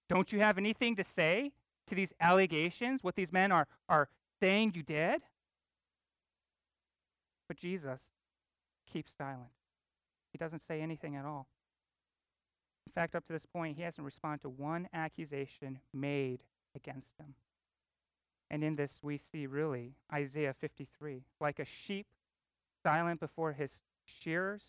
Don't 0.10 0.32
you 0.34 0.40
have 0.40 0.58
anything 0.58 0.96
to 0.96 1.04
say 1.04 1.52
to 1.88 1.96
these 1.96 2.14
allegations, 2.20 3.04
what 3.04 3.16
these 3.16 3.32
men 3.32 3.52
are, 3.52 3.68
are 3.88 4.10
saying 4.40 4.74
you 4.76 4.84
did? 4.84 5.22
But 7.48 7.58
Jesus 7.58 8.02
keeps 8.92 9.12
silent. 9.16 9.52
He 10.32 10.38
doesn't 10.38 10.66
say 10.66 10.82
anything 10.82 11.16
at 11.16 11.26
all. 11.26 11.48
In 12.88 12.92
fact, 12.92 13.16
up 13.16 13.26
to 13.28 13.34
this 13.34 13.46
point, 13.46 13.78
he 13.78 13.84
hasn't 13.84 14.04
responded 14.04 14.42
to 14.42 14.50
one 14.50 14.90
accusation 14.94 15.80
made 15.94 16.40
against 16.76 17.18
him. 17.18 17.36
And 18.50 18.64
in 18.64 18.76
this, 18.76 19.00
we 19.04 19.18
see 19.18 19.46
really 19.46 19.94
Isaiah 20.12 20.56
53 20.60 21.24
like 21.40 21.60
a 21.60 21.66
sheep 21.66 22.08
silent 22.84 23.20
before 23.20 23.54
his 23.54 23.72
shearers, 24.06 24.64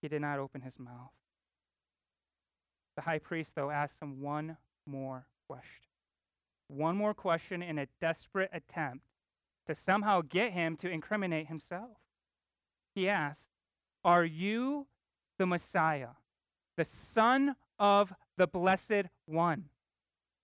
he 0.00 0.08
did 0.08 0.20
not 0.20 0.38
open 0.38 0.60
his 0.60 0.78
mouth. 0.78 1.10
The 2.96 3.02
high 3.02 3.18
priest, 3.18 3.52
though, 3.54 3.70
asks 3.70 3.98
him 4.00 4.20
one 4.20 4.56
more 4.86 5.26
question. 5.48 5.86
One 6.68 6.96
more 6.96 7.14
question 7.14 7.62
in 7.62 7.78
a 7.78 7.86
desperate 8.00 8.50
attempt 8.52 9.04
to 9.66 9.74
somehow 9.74 10.22
get 10.22 10.52
him 10.52 10.76
to 10.78 10.90
incriminate 10.90 11.48
himself. 11.48 11.98
He 12.94 13.08
asks, 13.08 13.48
Are 14.04 14.24
you 14.24 14.86
the 15.40 15.46
Messiah, 15.46 16.10
the 16.76 16.84
Son 16.84 17.56
of 17.78 18.12
the 18.36 18.46
Blessed 18.46 19.06
One. 19.26 19.64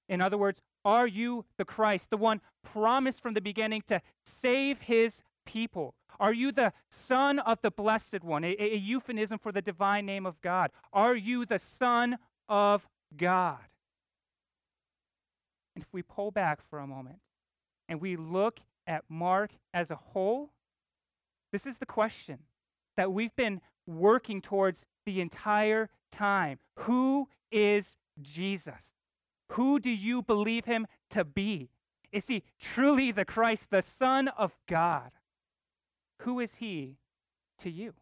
In 0.08 0.20
other 0.20 0.38
words, 0.38 0.60
are 0.84 1.06
you 1.06 1.44
the 1.58 1.64
Christ, 1.64 2.10
the 2.10 2.16
one 2.16 2.40
promised 2.64 3.20
from 3.20 3.34
the 3.34 3.40
beginning 3.40 3.82
to 3.88 4.00
save 4.24 4.80
his 4.80 5.20
people? 5.44 5.94
Are 6.18 6.32
you 6.32 6.50
the 6.50 6.72
Son 6.90 7.38
of 7.40 7.58
the 7.60 7.70
Blessed 7.70 8.24
One, 8.24 8.42
a, 8.42 8.56
a, 8.58 8.76
euphemism 8.76 9.38
for 9.38 9.52
the 9.52 9.60
divine 9.60 10.06
name 10.06 10.24
of 10.24 10.40
God? 10.40 10.70
Are 10.92 11.14
you 11.14 11.44
the 11.44 11.58
Son 11.58 12.16
of 12.48 12.86
God? 13.16 13.58
And 15.74 15.84
if 15.84 15.92
we 15.92 16.02
pull 16.02 16.30
back 16.30 16.60
for 16.68 16.78
a 16.78 16.86
moment 16.86 17.18
and 17.88 18.00
we 18.00 18.16
look 18.16 18.60
at 18.86 19.04
Mark 19.08 19.50
as 19.74 19.90
a 19.90 19.96
whole, 19.96 20.50
this 21.52 21.66
is 21.66 21.78
the 21.78 21.86
question 21.86 22.38
that 22.96 23.12
we've 23.12 23.34
been 23.36 23.60
working 23.86 24.40
towards 24.40 24.84
the 25.04 25.20
entire 25.20 25.90
time. 26.10 26.58
Who 26.80 27.28
is 27.52 27.96
Jesus? 28.20 28.94
Who 29.52 29.78
do 29.78 29.90
you 29.90 30.22
believe 30.22 30.64
him 30.64 30.86
to 31.10 31.24
be? 31.24 31.70
Is 32.10 32.26
he 32.26 32.42
truly 32.60 33.12
the 33.12 33.24
Christ, 33.24 33.70
the 33.70 33.82
Son 33.82 34.28
of 34.28 34.56
God? 34.68 35.10
Who 36.22 36.40
is 36.40 36.54
he 36.54 36.96
to 37.58 37.70
you? 37.70 37.94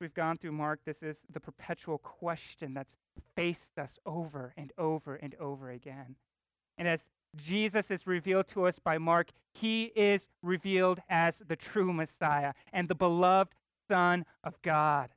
We've 0.00 0.14
gone 0.14 0.38
through 0.38 0.52
Mark. 0.52 0.80
This 0.84 1.02
is 1.02 1.18
the 1.30 1.40
perpetual 1.40 1.98
question 1.98 2.72
that's 2.72 2.96
faced 3.36 3.78
us 3.78 3.98
over 4.06 4.54
and 4.56 4.72
over 4.78 5.16
and 5.16 5.34
over 5.34 5.70
again. 5.70 6.16
And 6.78 6.88
as 6.88 7.04
Jesus 7.36 7.90
is 7.90 8.06
revealed 8.06 8.48
to 8.48 8.66
us 8.66 8.78
by 8.78 8.96
Mark, 8.96 9.30
he 9.52 9.92
is 9.94 10.28
revealed 10.42 11.00
as 11.10 11.42
the 11.46 11.56
true 11.56 11.92
Messiah 11.92 12.54
and 12.72 12.88
the 12.88 12.94
beloved 12.94 13.52
Son 13.88 14.24
of 14.42 14.60
God. 14.62 15.10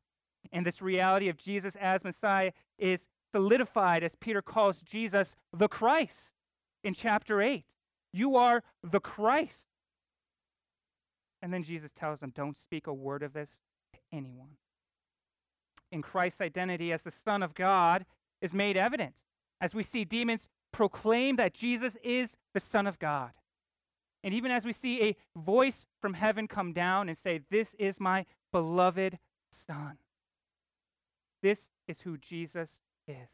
And 0.52 0.66
this 0.66 0.82
reality 0.82 1.30
of 1.30 1.38
Jesus 1.38 1.76
as 1.80 2.04
Messiah 2.04 2.52
is 2.78 3.08
solidified 3.32 4.04
as 4.04 4.16
Peter 4.16 4.42
calls 4.42 4.82
Jesus 4.82 5.36
the 5.52 5.70
Christ 5.70 6.36
in 6.84 6.94
chapter 6.94 7.42
8. 7.42 7.64
You 8.12 8.36
are 8.36 8.64
the 8.84 9.00
Christ. 9.00 9.68
And 11.42 11.54
then 11.54 11.64
Jesus 11.64 11.92
tells 11.92 12.20
them, 12.20 12.32
Don't 12.36 12.58
speak 12.58 12.88
a 12.88 12.94
word 12.94 13.24
of 13.24 13.34
this 13.34 13.50
to 13.94 14.00
anyone. 14.12 14.58
In 15.94 16.02
Christ's 16.02 16.42
identity 16.42 16.92
as 16.92 17.04
the 17.04 17.12
Son 17.12 17.44
of 17.44 17.54
God 17.54 18.08
is 18.42 18.52
made 18.52 18.76
evident 18.76 19.14
as 19.62 19.76
we 19.76 19.84
see 19.84 20.04
demons 20.04 20.48
proclaim 20.72 21.36
that 21.36 21.54
Jesus 21.54 21.96
is 22.04 22.36
the 22.56 22.60
Son 22.60 22.88
of 22.88 22.98
God. 22.98 23.30
And 24.24 24.34
even 24.34 24.50
as 24.50 24.66
we 24.66 24.74
see 24.74 25.04
a 25.04 25.16
voice 25.38 25.86
from 26.02 26.16
heaven 26.16 26.48
come 26.48 26.74
down 26.74 27.10
and 27.10 27.16
say, 27.16 27.42
This 27.52 27.76
is 27.78 28.00
my 28.00 28.26
beloved 28.52 29.20
Son. 29.52 30.00
This 31.44 31.70
is 31.88 32.02
who 32.02 32.18
Jesus 32.18 32.80
is. 33.08 33.30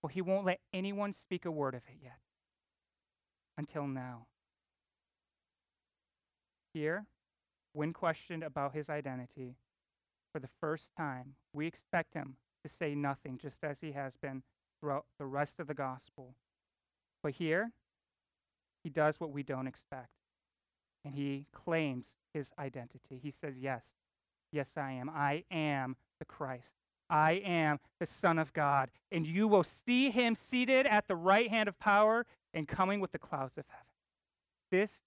But 0.00 0.12
he 0.12 0.22
won't 0.22 0.46
let 0.46 0.60
anyone 0.72 1.12
speak 1.12 1.44
a 1.44 1.50
word 1.50 1.74
of 1.74 1.82
it 1.88 1.98
yet. 2.02 2.20
Until 3.58 3.86
now. 3.86 4.28
Here, 6.72 7.04
when 7.74 7.92
questioned 7.92 8.42
about 8.42 8.72
his 8.72 8.88
identity, 8.88 9.56
for 10.36 10.40
the 10.40 10.48
first 10.60 10.94
time, 10.94 11.32
we 11.54 11.66
expect 11.66 12.12
him 12.12 12.36
to 12.62 12.68
say 12.70 12.94
nothing, 12.94 13.38
just 13.40 13.64
as 13.64 13.80
he 13.80 13.92
has 13.92 14.18
been 14.18 14.42
throughout 14.78 15.06
the 15.18 15.24
rest 15.24 15.54
of 15.58 15.66
the 15.66 15.72
gospel. 15.72 16.34
But 17.22 17.32
here, 17.32 17.72
he 18.84 18.90
does 18.90 19.18
what 19.18 19.30
we 19.30 19.42
don't 19.42 19.66
expect. 19.66 20.10
And 21.06 21.14
he 21.14 21.46
claims 21.54 22.08
his 22.34 22.48
identity. 22.58 23.18
He 23.22 23.30
says, 23.30 23.54
Yes, 23.58 23.86
yes, 24.52 24.68
I 24.76 24.92
am. 24.92 25.08
I 25.08 25.44
am 25.50 25.96
the 26.18 26.26
Christ. 26.26 26.74
I 27.08 27.40
am 27.42 27.80
the 27.98 28.04
Son 28.04 28.38
of 28.38 28.52
God. 28.52 28.90
And 29.10 29.26
you 29.26 29.48
will 29.48 29.64
see 29.64 30.10
him 30.10 30.34
seated 30.34 30.84
at 30.84 31.08
the 31.08 31.16
right 31.16 31.48
hand 31.48 31.66
of 31.66 31.78
power 31.78 32.26
and 32.52 32.68
coming 32.68 33.00
with 33.00 33.12
the 33.12 33.18
clouds 33.18 33.56
of 33.56 33.64
heaven. 33.70 33.86
This 34.70 35.00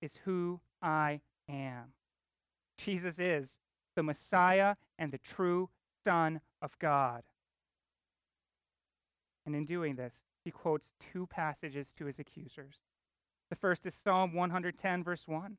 is 0.00 0.18
who 0.24 0.58
I 0.82 1.20
am. 1.48 1.92
Jesus 2.76 3.20
is 3.20 3.60
the 3.94 4.02
Messiah 4.02 4.76
and 4.98 5.12
the 5.12 5.18
true 5.18 5.68
Son 6.04 6.40
of 6.60 6.78
God. 6.78 7.22
And 9.44 9.54
in 9.54 9.66
doing 9.66 9.96
this, 9.96 10.14
he 10.44 10.50
quotes 10.50 10.88
two 11.12 11.26
passages 11.26 11.92
to 11.98 12.06
his 12.06 12.18
accusers. 12.18 12.80
The 13.50 13.56
first 13.56 13.86
is 13.86 13.94
Psalm 13.94 14.32
110, 14.32 15.04
verse 15.04 15.24
1. 15.26 15.56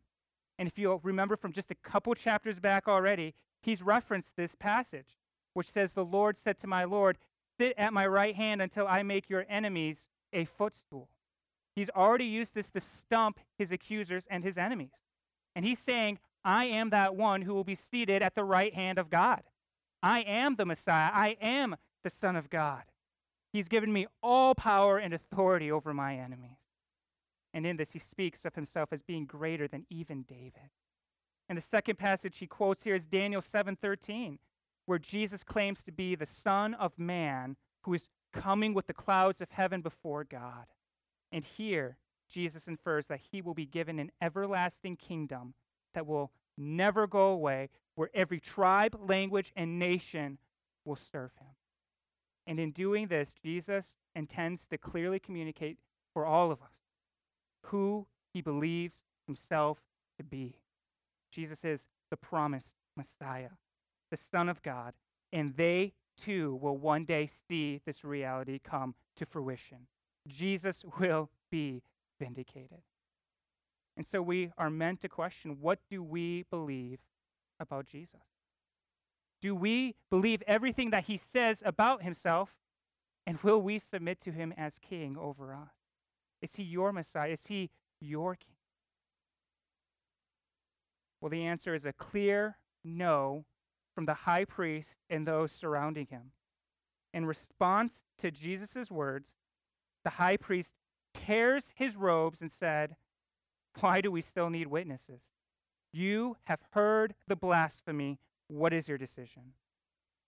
And 0.60 0.68
if 0.68 0.78
you'll 0.78 1.00
remember 1.04 1.36
from 1.36 1.52
just 1.52 1.72
a 1.72 1.76
couple 1.76 2.14
chapters 2.16 2.60
back 2.60 2.88
already, 2.88 3.34
he's 3.62 3.82
referenced 3.82 4.36
this 4.36 4.56
passage, 4.56 5.18
which 5.54 5.70
says, 5.70 5.92
The 5.92 6.06
Lord 6.06 6.38
said 6.38 6.60
to 6.60 6.68
my 6.68 6.84
Lord, 6.84 7.18
Sit 7.60 7.74
at 7.78 7.94
my 7.94 8.08
right 8.08 8.36
hand 8.36 8.62
until 8.62 8.88
I 8.88 9.04
make 9.04 9.30
your 9.30 9.46
enemies 9.48 10.10
a 10.32 10.46
footstool. 10.46 11.10
He's 11.76 11.90
already 11.90 12.26
used 12.26 12.56
this 12.56 12.70
to 12.70 12.80
stump 12.80 13.40
his 13.58 13.72
accusers 13.72 14.24
and 14.30 14.44
his 14.44 14.58
enemies. 14.58 14.92
And 15.56 15.66
he's 15.66 15.80
saying, 15.80 16.20
I 16.44 16.66
am 16.66 16.90
that 16.90 17.16
one 17.16 17.44
who 17.44 17.54
will 17.54 17.64
be 17.64 17.76
seated 17.76 18.22
at 18.22 18.36
the 18.36 18.44
right 18.44 18.74
hand 18.74 18.98
of 18.98 19.10
God. 19.10 19.44
I 20.02 20.22
am 20.22 20.56
the 20.56 20.66
Messiah. 20.66 21.10
I 21.14 21.38
am 21.42 21.76
the 22.04 22.10
Son 22.10 22.36
of 22.36 22.50
God. 22.50 22.84
He's 23.52 23.70
given 23.70 23.94
me 23.94 24.08
all 24.22 24.56
power 24.56 24.98
and 24.98 25.14
authority 25.14 25.72
over 25.72 25.94
my 25.94 26.18
enemies. 26.18 26.58
And 27.54 27.66
in 27.66 27.78
this, 27.78 27.92
he 27.92 28.00
speaks 28.00 28.46
of 28.46 28.56
himself 28.56 28.92
as 28.92 29.04
being 29.04 29.26
greater 29.26 29.68
than 29.68 29.86
even 29.90 30.24
David. 30.24 30.72
And 31.48 31.58
the 31.58 31.62
second 31.62 31.98
passage 31.98 32.40
he 32.40 32.48
quotes 32.48 32.84
here 32.84 32.96
is 32.96 33.06
Daniel 33.06 33.42
7:13, 33.42 34.40
where 34.86 35.00
Jesus 35.00 35.44
claims 35.44 35.84
to 35.84 35.92
be 35.92 36.16
the 36.16 36.26
Son 36.26 36.74
of 36.74 36.98
Man 36.98 37.58
who 37.84 37.94
is 37.94 38.10
coming 38.32 38.74
with 38.74 38.88
the 38.88 38.94
clouds 38.94 39.40
of 39.40 39.52
heaven 39.52 39.82
before 39.82 40.24
God. 40.24 40.66
And 41.32 41.46
here, 41.46 41.98
Jesus 42.28 42.68
infers 42.68 43.06
that 43.06 43.22
he 43.32 43.42
will 43.42 43.54
be 43.54 43.66
given 43.66 44.00
an 44.00 44.12
everlasting 44.20 44.98
kingdom 44.98 45.54
that 45.94 46.08
will 46.08 46.32
never 46.58 47.08
go 47.08 47.28
away, 47.28 47.70
where 47.96 48.10
every 48.14 48.40
tribe, 48.40 48.98
language, 49.08 49.52
and 49.56 49.80
nation 49.80 50.38
will 50.86 50.98
serve 51.12 51.32
him. 51.40 51.48
And 52.46 52.60
in 52.60 52.72
doing 52.72 53.08
this, 53.08 53.34
Jesus 53.44 53.96
intends 54.16 54.68
to 54.68 54.78
clearly 54.78 55.20
communicate 55.20 55.78
for 56.14 56.26
all 56.26 56.52
of 56.52 56.62
us 56.62 56.68
who 57.68 58.08
he 58.34 58.42
believes 58.42 59.04
himself 59.26 59.80
to 60.18 60.24
be. 60.24 60.58
Jesus 61.32 61.64
is 61.64 61.82
the 62.12 62.18
promised 62.18 62.76
Messiah, 62.96 63.52
the 64.12 64.18
Son 64.18 64.50
of 64.50 64.62
God, 64.62 64.94
and 65.32 65.56
they 65.56 65.94
too 66.18 66.60
will 66.62 66.78
one 66.78 67.06
day 67.06 67.30
see 67.48 67.82
this 67.86 68.04
reality 68.04 68.60
come 68.64 68.94
to 69.18 69.26
fruition. 69.26 69.88
Jesus 70.28 70.84
will 71.00 71.30
be 71.50 71.82
vindicated. 72.20 72.82
And 73.96 74.08
so 74.08 74.22
we 74.22 74.52
are 74.58 74.70
meant 74.70 75.02
to 75.02 75.10
question 75.10 75.58
what 75.62 75.80
do 75.90 76.02
we 76.02 76.46
believe 76.50 77.00
about 77.60 77.86
Jesus? 77.86 78.22
Do 79.42 79.56
we 79.56 79.96
believe 80.10 80.42
everything 80.48 80.92
that 80.92 81.06
he 81.06 81.18
says 81.18 81.60
about 81.66 82.02
himself? 82.04 82.56
And 83.26 83.38
will 83.42 83.62
we 83.62 83.80
submit 83.80 84.20
to 84.22 84.32
him 84.32 84.54
as 84.58 84.80
king 84.80 85.18
over 85.18 85.54
us? 85.54 85.74
Is 86.42 86.56
he 86.56 86.64
your 86.64 86.92
Messiah? 86.92 87.32
Is 87.32 87.46
he 87.48 87.70
your 88.02 88.36
king? 88.36 88.56
Well, 91.22 91.30
the 91.30 91.46
answer 91.46 91.74
is 91.74 91.86
a 91.86 91.94
clear 91.94 92.58
no 92.84 93.46
from 93.96 94.06
the 94.06 94.14
high 94.14 94.44
priest 94.46 94.96
and 95.10 95.26
those 95.26 95.52
surrounding 95.52 96.08
him. 96.08 96.32
In 97.14 97.26
response 97.26 98.04
to 98.20 98.32
Jesus' 98.32 98.92
words, 98.92 99.38
the 100.04 100.12
high 100.12 100.36
priest 100.36 100.74
tears 101.14 101.72
his 101.76 101.96
robes 101.96 102.42
and 102.42 102.52
said, 102.52 102.96
Why 103.80 104.02
do 104.02 104.12
we 104.12 104.22
still 104.22 104.50
need 104.50 104.68
witnesses? 104.68 105.22
You 105.92 106.38
have 106.46 106.60
heard 106.72 107.16
the 107.28 107.36
blasphemy. 107.36 108.20
What 108.48 108.74
is 108.74 108.88
your 108.88 108.98
decision? 108.98 109.54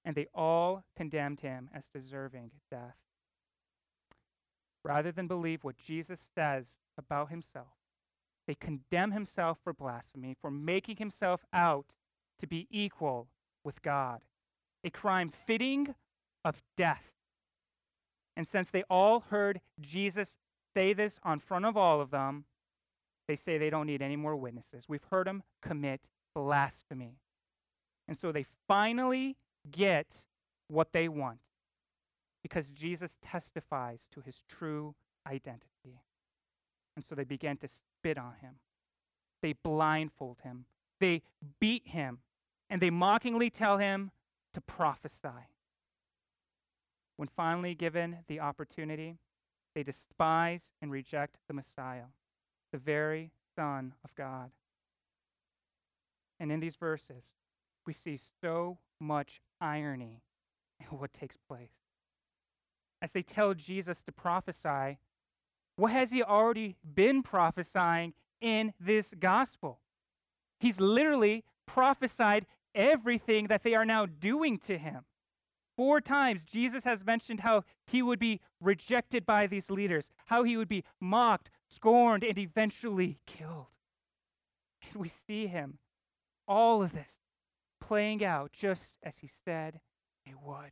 And 0.03 0.15
they 0.15 0.27
all 0.33 0.83
condemned 0.95 1.41
him 1.41 1.69
as 1.73 1.87
deserving 1.87 2.51
death. 2.69 2.97
Rather 4.83 5.11
than 5.11 5.27
believe 5.27 5.63
what 5.63 5.77
Jesus 5.77 6.19
says 6.35 6.77
about 6.97 7.29
himself, 7.29 7.73
they 8.47 8.53
condemn 8.53 9.11
himself 9.11 9.57
for 9.63 9.73
blasphemy, 9.73 10.35
for 10.39 10.51
making 10.51 10.97
himself 10.97 11.43
out 11.51 11.95
to 12.37 12.45
be 12.45 12.67
equal 12.69 13.27
with 13.63 13.81
God, 13.81 14.21
a 14.83 14.91
crime 14.91 15.31
fitting 15.47 15.95
of 16.43 16.61
death. 16.77 17.01
And 18.37 18.47
since 18.47 18.69
they 18.69 18.83
all 18.89 19.21
heard 19.21 19.61
Jesus 19.81 20.37
say 20.75 20.93
this 20.93 21.19
on 21.23 21.39
front 21.39 21.65
of 21.65 21.75
all 21.75 21.99
of 21.99 22.11
them, 22.11 22.45
they 23.27 23.35
say 23.35 23.57
they 23.57 23.69
don't 23.69 23.87
need 23.87 24.01
any 24.01 24.15
more 24.15 24.35
witnesses. 24.35 24.85
We've 24.87 25.03
heard 25.09 25.27
them 25.27 25.43
commit 25.61 26.01
blasphemy. 26.33 27.17
And 28.07 28.17
so 28.17 28.31
they 28.31 28.45
finally 28.67 29.37
get 29.71 30.07
what 30.67 30.93
they 30.93 31.07
want 31.07 31.39
because 32.43 32.69
Jesus 32.69 33.17
testifies 33.23 34.07
to 34.13 34.21
his 34.21 34.43
true 34.47 34.93
identity. 35.27 36.01
And 36.95 37.03
so 37.03 37.15
they 37.15 37.23
began 37.23 37.57
to 37.57 37.67
spit 37.67 38.17
on 38.17 38.35
him. 38.41 38.55
They 39.41 39.53
blindfold 39.53 40.37
him. 40.43 40.65
They 40.99 41.23
beat 41.59 41.87
him. 41.87 42.19
And 42.69 42.81
they 42.81 42.89
mockingly 42.89 43.49
tell 43.49 43.77
him 43.77 44.11
to 44.53 44.61
prophesy. 44.61 45.49
When 47.17 47.27
finally 47.27 47.75
given 47.75 48.19
the 48.27 48.39
opportunity, 48.39 49.17
they 49.73 49.83
despise 49.83 50.73
and 50.81 50.91
reject 50.91 51.37
the 51.47 51.53
Messiah, 51.53 52.05
the 52.75 52.79
very 52.79 53.31
Son 53.55 53.93
of 54.03 54.13
God. 54.15 54.51
And 56.41 56.51
in 56.51 56.59
these 56.59 56.75
verses, 56.75 57.23
we 57.87 57.93
see 57.93 58.19
so 58.41 58.79
much 58.99 59.39
irony 59.61 60.21
in 60.81 60.97
what 60.97 61.13
takes 61.13 61.37
place. 61.37 61.71
As 63.01 63.13
they 63.13 63.21
tell 63.21 63.53
Jesus 63.53 64.03
to 64.03 64.11
prophesy, 64.11 64.97
what 65.77 65.93
has 65.93 66.11
he 66.11 66.21
already 66.21 66.75
been 66.83 67.23
prophesying 67.23 68.13
in 68.41 68.73
this 68.77 69.13
gospel? 69.17 69.79
He's 70.59 70.81
literally 70.81 71.45
prophesied 71.65 72.45
everything 72.73 73.47
that 73.47 73.63
they 73.63 73.73
are 73.73 73.85
now 73.85 74.05
doing 74.05 74.57
to 74.67 74.77
him. 74.77 75.05
Four 75.77 76.01
times, 76.01 76.43
Jesus 76.43 76.83
has 76.83 77.05
mentioned 77.05 77.41
how 77.41 77.63
he 77.85 78.01
would 78.01 78.19
be 78.19 78.41
rejected 78.59 79.25
by 79.25 79.47
these 79.47 79.69
leaders, 79.69 80.09
how 80.25 80.43
he 80.43 80.57
would 80.57 80.69
be 80.69 80.83
mocked, 80.99 81.49
scorned, 81.67 82.23
and 82.23 82.37
eventually 82.37 83.19
killed. 83.25 83.67
And 84.91 85.01
we 85.01 85.09
see 85.09 85.47
him, 85.47 85.79
all 86.47 86.83
of 86.83 86.93
this, 86.93 87.11
playing 87.81 88.23
out 88.23 88.51
just 88.53 88.83
as 89.03 89.17
he 89.19 89.27
said 89.27 89.79
they 90.25 90.33
would. 90.43 90.71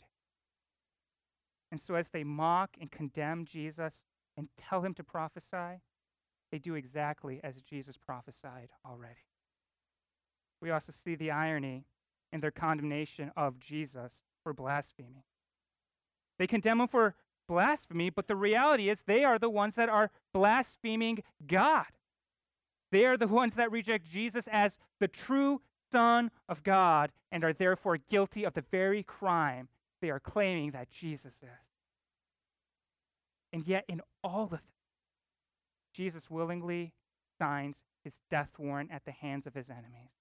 And 1.72 1.82
so, 1.82 1.96
as 1.96 2.08
they 2.12 2.24
mock 2.24 2.78
and 2.80 2.92
condemn 2.92 3.46
Jesus 3.46 3.94
and 4.38 4.48
tell 4.58 4.82
him 4.82 4.94
to 4.96 5.04
prophesy, 5.04 5.82
they 6.52 6.60
do 6.60 6.76
exactly 6.76 7.40
as 7.44 7.56
Jesus 7.62 7.98
prophesied 7.98 8.70
already. 8.86 9.26
We 10.62 10.70
also 10.70 10.94
see 11.04 11.16
the 11.16 11.32
irony 11.32 11.86
in 12.32 12.42
their 12.42 12.52
condemnation 12.52 13.32
of 13.36 13.60
Jesus 13.60 14.14
for 14.44 14.54
blasphemy. 14.54 15.26
They 16.38 16.48
condemn 16.48 16.82
him 16.82 16.88
for 16.88 17.16
blasphemy, 17.48 18.10
but 18.10 18.28
the 18.28 18.36
reality 18.36 18.90
is 18.90 19.00
they 19.06 19.24
are 19.24 19.40
the 19.40 19.50
ones 19.50 19.76
that 19.76 19.90
are 19.90 20.12
blaspheming 20.34 21.24
God. 21.46 21.86
They 22.92 23.06
are 23.06 23.18
the 23.18 23.28
ones 23.28 23.56
that 23.56 23.72
reject 23.72 24.10
Jesus 24.10 24.48
as 24.52 24.78
the 25.00 25.08
true 25.08 25.62
Son 25.92 26.32
of 26.48 26.64
God 26.64 27.12
and 27.32 27.44
are 27.44 27.54
therefore 27.54 27.98
guilty 27.98 28.44
of 28.44 28.54
the 28.54 28.64
very 28.72 29.04
crime 29.04 29.68
they 30.02 30.10
are 30.10 30.20
claiming 30.20 30.72
that 30.72 30.92
Jesus 30.92 31.36
is. 31.42 31.74
And 33.52 33.68
yet, 33.68 33.86
in 33.88 34.02
all 34.24 34.46
of 34.46 34.52
this, 34.52 34.60
Jesus 35.94 36.30
willingly 36.30 36.94
signs 37.40 37.78
his 38.04 38.14
death 38.30 38.50
warrant 38.58 38.92
at 38.92 39.06
the 39.06 39.12
hands 39.12 39.46
of 39.46 39.54
his 39.54 39.70
enemies. 39.70 40.12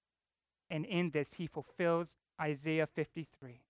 And 0.71 0.85
in 0.85 1.11
this, 1.11 1.29
he 1.37 1.47
fulfills 1.47 2.17
Isaiah 2.41 2.87
53. 2.87 3.63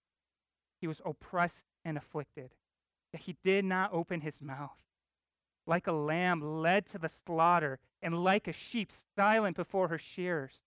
He 0.80 0.86
was 0.86 1.00
oppressed 1.04 1.64
and 1.84 1.96
afflicted, 1.96 2.50
yet 3.12 3.22
he 3.22 3.37
did 3.44 3.64
not 3.64 3.92
open 3.92 4.20
his 4.20 4.40
mouth. 4.42 4.77
Like 5.66 5.87
a 5.87 5.92
lamb 5.92 6.61
led 6.61 6.87
to 6.87 6.98
the 6.98 7.09
slaughter, 7.09 7.79
and 8.03 8.25
like 8.25 8.48
a 8.48 8.53
sheep 8.53 8.90
silent 9.16 9.57
before 9.57 9.88
her 9.88 9.98
shearers, 9.98 10.61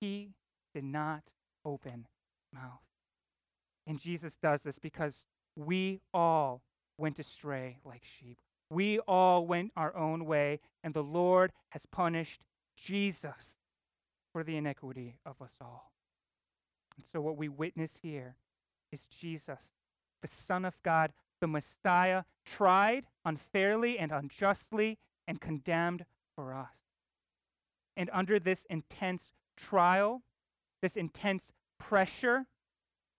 he 0.00 0.30
did 0.74 0.84
not 0.84 1.22
open 1.64 2.06
mouth. 2.52 2.80
And 3.86 4.00
Jesus 4.00 4.36
does 4.36 4.62
this 4.62 4.78
because 4.78 5.24
we 5.56 6.00
all 6.12 6.62
went 6.98 7.18
astray 7.18 7.78
like 7.84 8.02
sheep. 8.04 8.38
We 8.70 8.98
all 9.00 9.46
went 9.46 9.72
our 9.76 9.96
own 9.96 10.26
way, 10.26 10.60
and 10.84 10.92
the 10.92 11.02
Lord 11.02 11.52
has 11.70 11.86
punished 11.86 12.42
Jesus 12.76 13.54
for 14.32 14.44
the 14.44 14.56
iniquity 14.56 15.16
of 15.24 15.40
us 15.40 15.52
all. 15.60 15.92
And 16.96 17.06
so, 17.06 17.20
what 17.20 17.36
we 17.36 17.48
witness 17.48 17.98
here 18.02 18.36
is 18.92 19.00
Jesus, 19.20 19.60
the 20.20 20.28
Son 20.28 20.64
of 20.64 20.74
God, 20.82 21.12
the 21.40 21.46
Messiah, 21.46 22.24
tried 22.44 23.04
unfairly 23.24 23.98
and 23.98 24.12
unjustly 24.12 24.98
and 25.26 25.40
condemned 25.40 26.04
for 26.34 26.54
us. 26.54 26.68
And 27.96 28.10
under 28.12 28.38
this 28.38 28.66
intense 28.70 29.32
trial, 29.56 30.22
this 30.82 30.96
intense 30.96 31.52
pressure, 31.78 32.46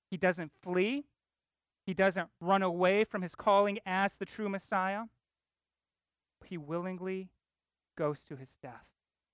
he 0.09 0.17
doesn't 0.17 0.51
flee. 0.63 1.05
He 1.85 1.93
doesn't 1.93 2.29
run 2.39 2.61
away 2.61 3.03
from 3.03 3.21
his 3.21 3.35
calling 3.35 3.79
as 3.85 4.15
the 4.15 4.25
true 4.25 4.49
Messiah. 4.49 5.03
He 6.45 6.57
willingly 6.57 7.29
goes 7.97 8.23
to 8.25 8.35
his 8.35 8.57
death 8.61 8.85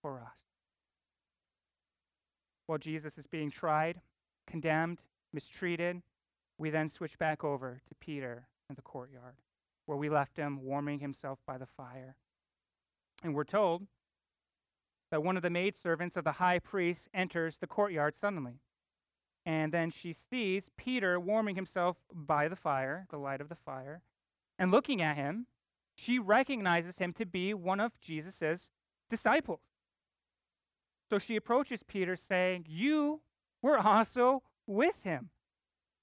for 0.02 0.20
us. 0.20 0.38
While 2.66 2.80
Jesus 2.80 3.18
is 3.18 3.28
being 3.28 3.52
tried, 3.52 4.02
condemned, 4.48 5.00
mistreated, 5.32 6.02
we 6.58 6.70
then 6.70 6.90
switch 6.90 7.18
back 7.20 7.44
over 7.44 7.80
to 7.88 7.96
Peter 7.96 8.48
in 8.70 8.76
the 8.76 8.82
courtyard, 8.82 9.36
where 9.86 9.98
we 9.98 10.10
left 10.10 10.38
him 10.38 10.64
warming 10.64 11.00
himself 11.00 11.40
by 11.46 11.58
the 11.58 11.66
fire. 11.66 12.16
And 13.24 13.34
we're 13.34 13.44
told 13.44 13.84
that 15.12 15.24
one 15.24 15.38
of 15.38 15.44
the 15.44 15.50
maidservants 15.50 16.18
of 16.18 16.24
the 16.24 16.34
high 16.34 16.60
priest 16.60 17.08
enters 17.14 17.58
the 17.58 17.68
courtyard 17.68 18.16
suddenly. 18.20 18.60
And 19.46 19.72
then 19.72 19.92
she 19.92 20.12
sees 20.12 20.72
Peter 20.76 21.20
warming 21.20 21.56
himself 21.56 21.98
by 22.12 22.48
the 22.48 22.56
fire, 22.56 23.06
the 23.12 23.18
light 23.18 23.42
of 23.42 23.50
the 23.50 23.56
fire, 23.56 24.02
and 24.58 24.72
looking 24.72 25.02
at 25.02 25.18
him, 25.18 25.48
she 25.96 26.20
recognizes 26.20 26.98
him 26.98 27.14
to 27.14 27.26
be 27.26 27.54
one 27.54 27.80
of 27.80 28.00
Jesus' 28.00 28.72
disciples. 29.10 29.62
So 31.10 31.20
she 31.20 31.36
approaches 31.36 31.84
Peter, 31.84 32.16
saying, 32.16 32.66
You 32.68 33.22
were 33.62 33.78
also 33.78 34.44
with 34.66 34.96
him. 35.04 35.30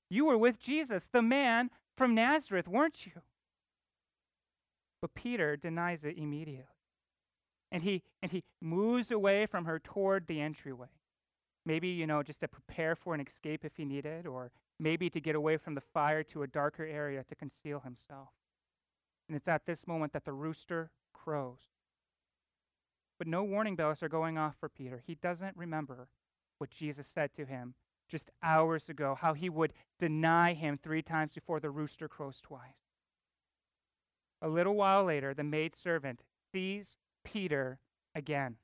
You 0.08 0.26
were 0.26 0.38
with 0.38 0.60
Jesus, 0.60 1.08
the 1.12 1.22
man 1.22 1.70
from 1.96 2.14
Nazareth, 2.14 2.68
weren't 2.68 3.06
you? 3.06 3.12
But 5.00 5.14
Peter 5.14 5.56
denies 5.56 6.04
it 6.04 6.16
immediately. 6.16 6.66
And 7.70 7.82
he, 7.82 8.02
and 8.22 8.30
he 8.30 8.44
moves 8.60 9.10
away 9.10 9.46
from 9.46 9.64
her 9.64 9.78
toward 9.78 10.26
the 10.26 10.40
entryway. 10.40 10.88
Maybe, 11.64 11.88
you 11.88 12.06
know, 12.06 12.22
just 12.22 12.40
to 12.40 12.48
prepare 12.48 12.94
for 12.94 13.14
an 13.14 13.20
escape 13.20 13.64
if 13.64 13.76
he 13.76 13.84
needed, 13.84 14.26
or 14.26 14.50
maybe 14.78 15.08
to 15.10 15.20
get 15.20 15.34
away 15.34 15.56
from 15.56 15.74
the 15.74 15.80
fire 15.80 16.22
to 16.24 16.42
a 16.42 16.46
darker 16.46 16.84
area 16.84 17.24
to 17.24 17.34
conceal 17.34 17.80
himself. 17.80 18.28
And 19.28 19.36
it's 19.36 19.48
at 19.48 19.64
this 19.64 19.86
moment 19.86 20.12
that 20.12 20.24
the 20.24 20.32
rooster 20.32 20.90
crows. 21.12 21.60
But 23.18 23.28
no 23.28 23.44
warning 23.44 23.76
bells 23.76 24.02
are 24.02 24.08
going 24.08 24.36
off 24.36 24.56
for 24.58 24.68
Peter. 24.68 25.02
He 25.06 25.14
doesn't 25.14 25.56
remember 25.56 26.08
what 26.58 26.70
Jesus 26.70 27.06
said 27.06 27.32
to 27.36 27.44
him 27.44 27.74
just 28.12 28.30
hours 28.42 28.88
ago, 28.90 29.16
how 29.18 29.32
he 29.32 29.48
would 29.48 29.72
deny 29.98 30.52
him 30.52 30.78
three 30.78 31.02
times 31.02 31.32
before 31.34 31.58
the 31.58 31.70
rooster 31.70 32.08
crows 32.08 32.40
twice. 32.40 32.76
A 34.42 34.48
little 34.48 34.74
while 34.74 35.04
later, 35.04 35.32
the 35.32 35.42
maidservant 35.42 36.20
sees 36.52 36.96
Peter 37.24 37.78
again. 38.14 38.56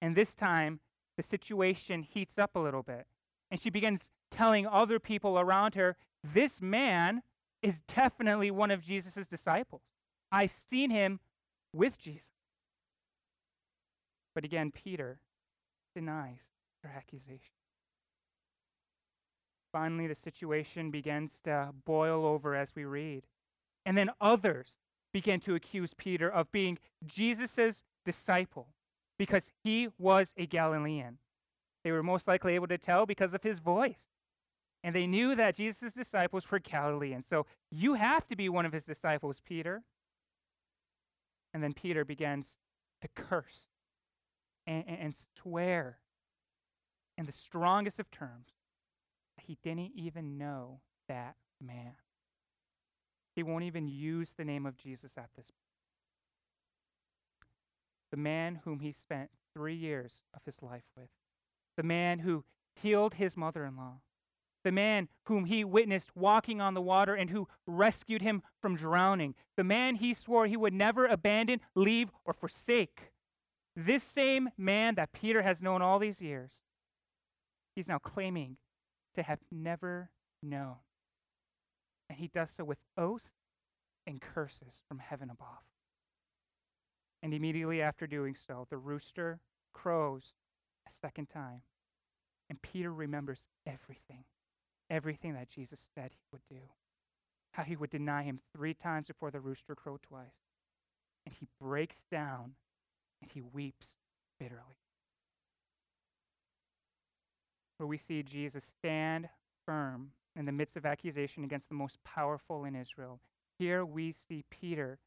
And 0.00 0.16
this 0.16 0.34
time, 0.34 0.80
the 1.16 1.22
situation 1.22 2.02
heats 2.02 2.38
up 2.38 2.54
a 2.54 2.60
little 2.60 2.82
bit. 2.82 3.06
And 3.50 3.60
she 3.60 3.70
begins 3.70 4.08
telling 4.30 4.66
other 4.66 5.00
people 5.00 5.38
around 5.38 5.74
her, 5.74 5.96
This 6.22 6.60
man 6.60 7.22
is 7.60 7.80
definitely 7.94 8.50
one 8.50 8.70
of 8.70 8.82
Jesus' 8.82 9.26
disciples. 9.26 9.82
I've 10.30 10.52
seen 10.52 10.90
him 10.90 11.20
with 11.74 11.98
Jesus. 11.98 12.30
But 14.34 14.44
again, 14.44 14.70
Peter 14.70 15.18
denies 15.94 16.40
her 16.82 16.90
accusation. 16.94 17.61
Finally, 19.72 20.06
the 20.06 20.14
situation 20.14 20.90
begins 20.90 21.40
to 21.44 21.70
boil 21.86 22.26
over 22.26 22.54
as 22.54 22.68
we 22.74 22.84
read. 22.84 23.24
And 23.86 23.96
then 23.96 24.10
others 24.20 24.76
begin 25.12 25.40
to 25.40 25.54
accuse 25.54 25.94
Peter 25.94 26.30
of 26.30 26.52
being 26.52 26.78
Jesus' 27.06 27.82
disciple 28.04 28.68
because 29.18 29.50
he 29.64 29.88
was 29.98 30.32
a 30.36 30.46
Galilean. 30.46 31.18
They 31.84 31.92
were 31.92 32.02
most 32.02 32.28
likely 32.28 32.54
able 32.54 32.68
to 32.68 32.78
tell 32.78 33.06
because 33.06 33.34
of 33.34 33.42
his 33.42 33.58
voice. 33.58 33.98
And 34.84 34.94
they 34.94 35.06
knew 35.06 35.34
that 35.36 35.56
Jesus' 35.56 35.92
disciples 35.92 36.50
were 36.50 36.58
Galileans. 36.58 37.26
So 37.28 37.46
you 37.70 37.94
have 37.94 38.26
to 38.28 38.36
be 38.36 38.48
one 38.48 38.66
of 38.66 38.72
his 38.72 38.84
disciples, 38.84 39.40
Peter. 39.44 39.82
And 41.54 41.62
then 41.62 41.72
Peter 41.72 42.04
begins 42.04 42.56
to 43.00 43.08
curse 43.08 43.68
and, 44.66 44.84
and 44.86 45.14
swear 45.40 45.98
in 47.16 47.26
the 47.26 47.32
strongest 47.32 48.00
of 48.00 48.10
terms 48.10 48.48
he 49.46 49.58
didn't 49.62 49.92
even 49.94 50.38
know 50.38 50.80
that 51.08 51.36
man. 51.60 51.94
He 53.34 53.42
won't 53.42 53.64
even 53.64 53.88
use 53.88 54.32
the 54.36 54.44
name 54.44 54.66
of 54.66 54.76
Jesus 54.76 55.12
at 55.16 55.30
this 55.36 55.46
point. 55.46 55.56
The 58.10 58.16
man 58.18 58.60
whom 58.64 58.80
he 58.80 58.92
spent 58.92 59.30
three 59.54 59.74
years 59.74 60.12
of 60.34 60.42
his 60.44 60.56
life 60.60 60.84
with, 60.96 61.08
the 61.76 61.82
man 61.82 62.18
who 62.18 62.44
healed 62.74 63.14
his 63.14 63.36
mother 63.36 63.64
in 63.64 63.76
law, 63.76 64.00
the 64.64 64.72
man 64.72 65.08
whom 65.24 65.46
he 65.46 65.64
witnessed 65.64 66.14
walking 66.14 66.60
on 66.60 66.74
the 66.74 66.80
water 66.80 67.14
and 67.14 67.30
who 67.30 67.48
rescued 67.66 68.22
him 68.22 68.42
from 68.60 68.76
drowning, 68.76 69.34
the 69.56 69.64
man 69.64 69.96
he 69.96 70.14
swore 70.14 70.46
he 70.46 70.56
would 70.56 70.74
never 70.74 71.06
abandon, 71.06 71.60
leave, 71.74 72.10
or 72.24 72.32
forsake. 72.32 73.12
This 73.74 74.02
same 74.02 74.50
man 74.58 74.94
that 74.96 75.12
Peter 75.12 75.42
has 75.42 75.62
known 75.62 75.80
all 75.80 75.98
these 75.98 76.20
years, 76.20 76.52
he's 77.74 77.88
now 77.88 77.98
claiming 77.98 78.58
to 79.14 79.22
have 79.22 79.38
never 79.50 80.10
known. 80.42 80.76
And 82.08 82.18
he 82.18 82.28
does 82.28 82.50
so 82.56 82.64
with 82.64 82.78
oaths 82.96 83.30
and 84.06 84.20
curses 84.20 84.82
from 84.88 84.98
heaven 84.98 85.30
above. 85.30 85.64
And 87.22 87.32
immediately 87.32 87.80
after 87.80 88.06
doing 88.06 88.36
so, 88.46 88.66
the 88.70 88.78
rooster 88.78 89.40
crows 89.72 90.34
a 90.86 90.90
second 91.00 91.28
time. 91.30 91.62
And 92.50 92.60
Peter 92.60 92.92
remembers 92.92 93.38
everything 93.66 94.24
everything 94.92 95.32
that 95.32 95.50
Jesus 95.50 95.80
said 95.94 96.10
he 96.12 96.26
would 96.30 96.42
do. 96.50 96.62
How 97.52 97.62
he 97.62 97.76
would 97.76 97.90
deny 97.90 98.22
him 98.22 98.38
three 98.54 98.74
times 98.74 99.06
before 99.08 99.30
the 99.30 99.40
rooster 99.40 99.74
crowed 99.74 100.02
twice. 100.02 100.26
And 101.24 101.34
he 101.38 101.48
breaks 101.60 102.04
down 102.10 102.52
and 103.22 103.30
he 103.32 103.40
weeps 103.40 103.96
bitterly. 104.38 104.81
Where 107.82 107.88
we 107.88 107.98
see 107.98 108.22
Jesus 108.22 108.62
stand 108.62 109.28
firm 109.66 110.12
in 110.36 110.44
the 110.44 110.52
midst 110.52 110.76
of 110.76 110.86
accusation 110.86 111.42
against 111.42 111.68
the 111.68 111.74
most 111.74 111.98
powerful 112.04 112.64
in 112.64 112.76
Israel. 112.76 113.18
Here 113.58 113.84
we 113.84 114.12
see 114.12 114.44
Peter 114.50 115.00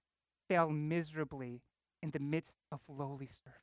fail 0.49 0.69
miserably 0.69 1.61
in 2.03 2.11
the 2.11 2.19
midst 2.19 2.57
of 2.73 2.81
lowly 2.89 3.27
servants 3.27 3.61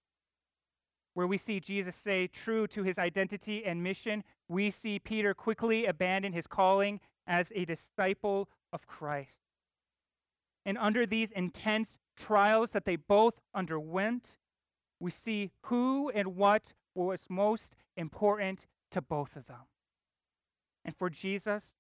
where 1.13 1.27
we 1.27 1.37
see 1.37 1.61
Jesus 1.61 1.95
say, 1.95 2.27
true 2.27 2.67
to 2.69 2.85
his 2.85 2.99
identity 2.99 3.67
and 3.67 3.83
mission, 3.83 4.25
we 4.49 4.71
see 4.71 4.99
Peter 4.99 5.35
quickly 5.35 5.85
abandon 5.85 6.33
his 6.33 6.47
calling 6.47 7.01
as 7.27 7.49
a 7.55 7.67
disciple 7.67 8.49
of 8.73 8.87
Christ. 8.87 9.41
And 10.65 10.79
under 10.79 11.05
these 11.05 11.31
intense 11.33 11.99
trials 12.17 12.71
that 12.71 12.87
they 12.87 12.97
both 12.97 13.35
underwent, 13.55 14.39
we 15.01 15.11
see 15.11 15.51
who 15.65 16.09
and 16.15 16.35
what 16.35 16.73
was 16.95 17.27
most 17.29 17.75
important 17.95 18.67
to 18.93 19.01
both 19.01 19.37
of 19.37 19.47
them. 19.47 19.67
And 20.85 20.97
for 20.97 21.11
Jesus, 21.11 21.75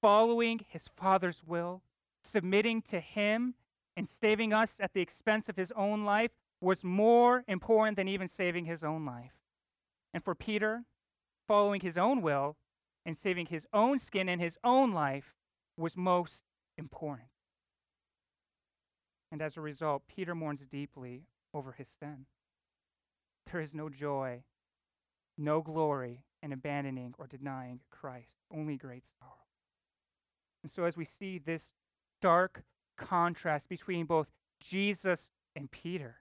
following 0.00 0.60
his 0.68 0.88
Father's 0.96 1.42
will, 1.46 1.82
submitting 2.24 2.82
to 2.82 3.00
him, 3.00 3.54
and 3.96 4.08
saving 4.08 4.52
us 4.52 4.70
at 4.80 4.94
the 4.94 5.00
expense 5.00 5.48
of 5.48 5.56
his 5.56 5.72
own 5.76 6.04
life 6.04 6.30
was 6.60 6.82
more 6.82 7.44
important 7.46 7.96
than 7.96 8.08
even 8.08 8.28
saving 8.28 8.64
his 8.64 8.82
own 8.82 9.04
life. 9.04 9.32
And 10.14 10.24
for 10.24 10.34
Peter, 10.34 10.84
following 11.46 11.80
his 11.80 11.98
own 11.98 12.22
will 12.22 12.56
and 13.04 13.16
saving 13.16 13.46
his 13.46 13.66
own 13.72 13.98
skin 13.98 14.28
and 14.28 14.40
his 14.40 14.56
own 14.64 14.92
life 14.92 15.34
was 15.76 15.96
most 15.96 16.44
important. 16.78 17.28
And 19.30 19.42
as 19.42 19.56
a 19.56 19.60
result, 19.60 20.02
Peter 20.06 20.34
mourns 20.34 20.66
deeply 20.70 21.24
over 21.52 21.72
his 21.72 21.88
sin. 21.98 22.26
There 23.50 23.60
is 23.60 23.74
no 23.74 23.88
joy, 23.88 24.44
no 25.36 25.60
glory 25.60 26.24
in 26.42 26.52
abandoning 26.52 27.14
or 27.18 27.26
denying 27.26 27.80
Christ, 27.90 28.36
only 28.50 28.76
great 28.76 29.04
sorrow. 29.18 29.32
And 30.62 30.70
so, 30.70 30.84
as 30.84 30.96
we 30.96 31.04
see 31.04 31.38
this 31.38 31.74
dark 32.20 32.62
contrast 32.96 33.68
between 33.68 34.06
both 34.06 34.28
Jesus 34.60 35.30
and 35.56 35.70
Peter, 35.70 36.16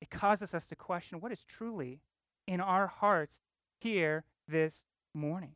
it 0.00 0.10
causes 0.10 0.54
us 0.54 0.66
to 0.66 0.76
question 0.76 1.20
what 1.20 1.32
is 1.32 1.44
truly 1.44 2.00
in 2.46 2.60
our 2.60 2.86
hearts 2.86 3.40
here 3.80 4.24
this 4.48 4.86
morning. 5.14 5.54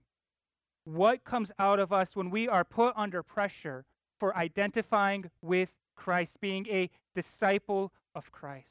What 0.84 1.24
comes 1.24 1.52
out 1.58 1.78
of 1.78 1.92
us 1.92 2.16
when 2.16 2.30
we 2.30 2.48
are 2.48 2.64
put 2.64 2.94
under 2.96 3.22
pressure 3.22 3.84
for 4.18 4.36
identifying 4.36 5.30
with 5.42 5.70
Christ, 5.94 6.40
being 6.40 6.66
a 6.68 6.90
disciple 7.14 7.92
of 8.14 8.32
Christ. 8.32 8.66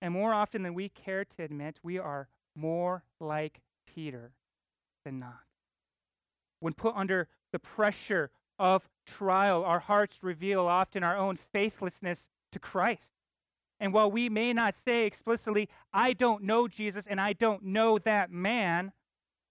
And 0.00 0.12
more 0.12 0.34
often 0.34 0.62
than 0.62 0.74
we 0.74 0.90
care 0.90 1.24
to 1.24 1.42
admit, 1.42 1.78
we 1.82 1.98
are 1.98 2.28
more 2.54 3.04
like 3.20 3.60
Peter 3.86 4.32
than 5.04 5.18
not. 5.18 5.40
When 6.60 6.72
put 6.72 6.94
under 6.96 7.28
the 7.52 7.58
pressure 7.58 8.30
of 8.58 8.88
trial, 9.06 9.64
our 9.64 9.80
hearts 9.80 10.18
reveal 10.22 10.66
often 10.66 11.02
our 11.02 11.16
own 11.16 11.38
faithlessness 11.52 12.28
to 12.52 12.58
Christ. 12.58 13.12
And 13.80 13.92
while 13.92 14.10
we 14.10 14.28
may 14.28 14.52
not 14.52 14.76
say 14.76 15.04
explicitly, 15.04 15.68
I 15.92 16.12
don't 16.12 16.44
know 16.44 16.68
Jesus 16.68 17.06
and 17.06 17.20
I 17.20 17.32
don't 17.32 17.64
know 17.64 17.98
that 17.98 18.30
man, 18.30 18.92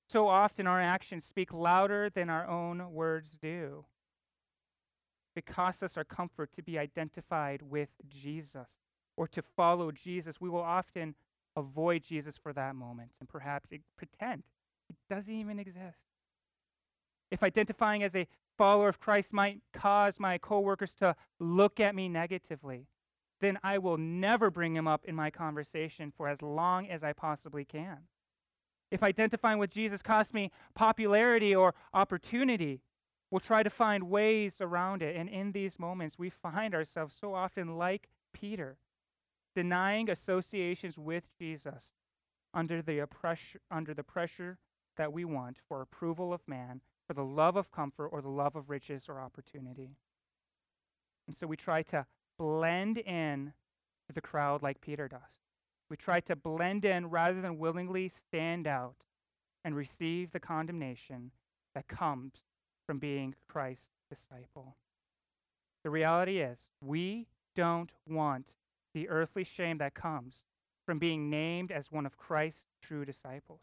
so 0.09 0.27
often 0.27 0.65
our 0.65 0.81
actions 0.81 1.25
speak 1.25 1.53
louder 1.53 2.09
than 2.09 2.29
our 2.29 2.47
own 2.47 2.93
words 2.93 3.37
do. 3.41 3.85
It 5.35 5.45
costs 5.45 5.83
us 5.83 5.97
our 5.97 6.03
comfort 6.03 6.51
to 6.53 6.61
be 6.61 6.77
identified 6.77 7.61
with 7.63 7.89
Jesus 8.07 8.69
or 9.17 9.27
to 9.27 9.41
follow 9.41 9.91
Jesus. 9.91 10.39
We 10.39 10.49
will 10.49 10.61
often 10.61 11.15
avoid 11.55 12.03
Jesus 12.03 12.37
for 12.37 12.53
that 12.53 12.75
moment 12.75 13.11
and 13.19 13.29
perhaps 13.29 13.69
pretend 13.97 14.43
it 14.89 14.95
doesn't 15.13 15.33
even 15.33 15.59
exist. 15.59 15.99
If 17.31 17.43
identifying 17.43 18.03
as 18.03 18.15
a 18.15 18.27
follower 18.57 18.89
of 18.89 18.99
Christ 18.99 19.33
might 19.33 19.61
cause 19.73 20.19
my 20.19 20.37
coworkers 20.37 20.93
to 20.95 21.15
look 21.39 21.79
at 21.79 21.95
me 21.95 22.07
negatively, 22.07 22.87
then 23.41 23.59
I 23.63 23.77
will 23.77 23.97
never 23.97 24.49
bring 24.49 24.75
him 24.75 24.87
up 24.87 25.05
in 25.05 25.15
my 25.15 25.29
conversation 25.29 26.13
for 26.15 26.27
as 26.27 26.41
long 26.41 26.87
as 26.87 27.03
I 27.03 27.13
possibly 27.13 27.65
can. 27.65 27.97
If 28.91 29.01
identifying 29.01 29.57
with 29.57 29.71
Jesus 29.71 30.01
costs 30.01 30.33
me 30.33 30.51
popularity 30.75 31.55
or 31.55 31.73
opportunity, 31.93 32.81
we'll 33.31 33.39
try 33.39 33.63
to 33.63 33.69
find 33.69 34.03
ways 34.09 34.57
around 34.61 35.01
it. 35.01 35.15
And 35.15 35.27
in 35.27 35.51
these 35.51 35.79
moments, 35.79 36.19
we 36.19 36.29
find 36.29 36.75
ourselves 36.75 37.15
so 37.19 37.33
often 37.33 37.77
like 37.77 38.07
Peter, 38.33 38.77
denying 39.55 40.09
associations 40.09 40.97
with 40.97 41.23
Jesus 41.39 41.93
under 42.53 42.81
the, 42.81 42.99
oppress- 42.99 43.57
under 43.71 43.93
the 43.93 44.03
pressure 44.03 44.57
that 44.97 45.11
we 45.11 45.25
want 45.25 45.57
for 45.67 45.81
approval 45.81 46.33
of 46.33 46.41
man, 46.47 46.81
for 47.07 47.13
the 47.13 47.23
love 47.23 47.55
of 47.55 47.71
comfort, 47.71 48.07
or 48.07 48.21
the 48.21 48.29
love 48.29 48.55
of 48.55 48.69
riches 48.69 49.05
or 49.09 49.19
opportunity. 49.19 49.97
And 51.27 51.35
so 51.35 51.47
we 51.47 51.57
try 51.57 51.83
to 51.83 52.05
blend 52.37 52.97
in 52.97 53.53
to 54.07 54.13
the 54.13 54.21
crowd 54.21 54.61
like 54.61 54.81
Peter 54.81 55.07
does. 55.07 55.19
We 55.89 55.97
try 55.97 56.19
to 56.21 56.35
blend 56.35 56.85
in 56.85 57.09
rather 57.09 57.41
than 57.41 57.57
willingly 57.57 58.09
stand 58.09 58.67
out 58.67 58.95
and 59.63 59.75
receive 59.75 60.31
the 60.31 60.39
condemnation 60.39 61.31
that 61.75 61.87
comes 61.87 62.33
from 62.85 62.99
being 62.99 63.35
Christ's 63.47 63.89
disciple. 64.09 64.75
The 65.83 65.89
reality 65.89 66.39
is, 66.39 66.71
we 66.81 67.27
don't 67.55 67.91
want 68.07 68.47
the 68.93 69.09
earthly 69.09 69.43
shame 69.43 69.77
that 69.79 69.93
comes 69.93 70.43
from 70.85 70.99
being 70.99 71.29
named 71.29 71.71
as 71.71 71.91
one 71.91 72.05
of 72.05 72.17
Christ's 72.17 72.65
true 72.81 73.05
disciples. 73.05 73.61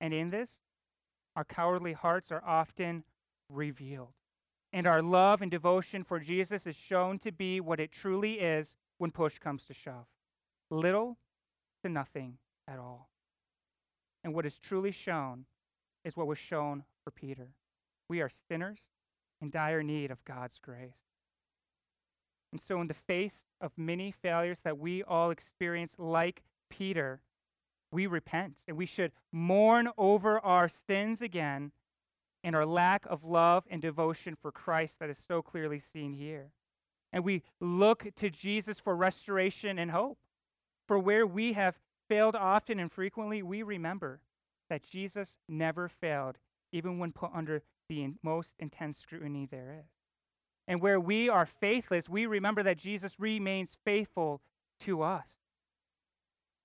And 0.00 0.14
in 0.14 0.30
this, 0.30 0.50
our 1.36 1.44
cowardly 1.44 1.92
hearts 1.92 2.30
are 2.30 2.42
often 2.44 3.04
revealed. 3.48 4.14
And 4.72 4.86
our 4.86 5.02
love 5.02 5.42
and 5.42 5.50
devotion 5.50 6.04
for 6.04 6.18
Jesus 6.18 6.66
is 6.66 6.76
shown 6.76 7.18
to 7.20 7.32
be 7.32 7.60
what 7.60 7.80
it 7.80 7.92
truly 7.92 8.34
is 8.34 8.76
when 8.98 9.10
push 9.10 9.38
comes 9.38 9.64
to 9.66 9.74
shove 9.74 10.06
little 10.72 11.18
to 11.82 11.88
nothing 11.88 12.38
at 12.66 12.78
all. 12.78 13.10
And 14.24 14.34
what 14.34 14.46
is 14.46 14.58
truly 14.58 14.90
shown 14.90 15.44
is 16.04 16.16
what 16.16 16.26
was 16.26 16.38
shown 16.38 16.84
for 17.04 17.10
Peter. 17.10 17.48
We 18.08 18.20
are 18.20 18.30
sinners 18.48 18.78
in 19.40 19.50
dire 19.50 19.82
need 19.82 20.10
of 20.10 20.24
God's 20.24 20.58
grace. 20.58 21.11
And 22.52 22.60
so, 22.60 22.80
in 22.80 22.86
the 22.86 22.94
face 22.94 23.46
of 23.60 23.72
many 23.76 24.12
failures 24.12 24.58
that 24.62 24.78
we 24.78 25.02
all 25.02 25.30
experience, 25.30 25.94
like 25.98 26.42
Peter, 26.68 27.20
we 27.90 28.06
repent 28.06 28.56
and 28.68 28.76
we 28.76 28.86
should 28.86 29.12
mourn 29.32 29.88
over 29.96 30.38
our 30.40 30.68
sins 30.68 31.22
again 31.22 31.72
and 32.44 32.54
our 32.54 32.66
lack 32.66 33.06
of 33.06 33.24
love 33.24 33.64
and 33.70 33.80
devotion 33.80 34.36
for 34.40 34.52
Christ 34.52 34.98
that 34.98 35.10
is 35.10 35.18
so 35.26 35.40
clearly 35.42 35.78
seen 35.78 36.12
here. 36.12 36.50
And 37.12 37.24
we 37.24 37.42
look 37.60 38.06
to 38.16 38.30
Jesus 38.30 38.80
for 38.80 38.96
restoration 38.96 39.78
and 39.78 39.90
hope. 39.90 40.18
For 40.88 40.98
where 40.98 41.26
we 41.26 41.52
have 41.52 41.78
failed 42.08 42.34
often 42.34 42.80
and 42.80 42.90
frequently, 42.90 43.42
we 43.42 43.62
remember 43.62 44.20
that 44.68 44.82
Jesus 44.82 45.36
never 45.48 45.88
failed, 45.88 46.38
even 46.72 46.98
when 46.98 47.12
put 47.12 47.30
under 47.34 47.62
the 47.88 48.08
most 48.22 48.54
intense 48.58 48.98
scrutiny 48.98 49.46
there 49.50 49.76
is. 49.78 50.01
And 50.68 50.80
where 50.80 51.00
we 51.00 51.28
are 51.28 51.46
faithless, 51.46 52.08
we 52.08 52.26
remember 52.26 52.62
that 52.62 52.78
Jesus 52.78 53.18
remains 53.18 53.76
faithful 53.84 54.40
to 54.80 55.02
us. 55.02 55.26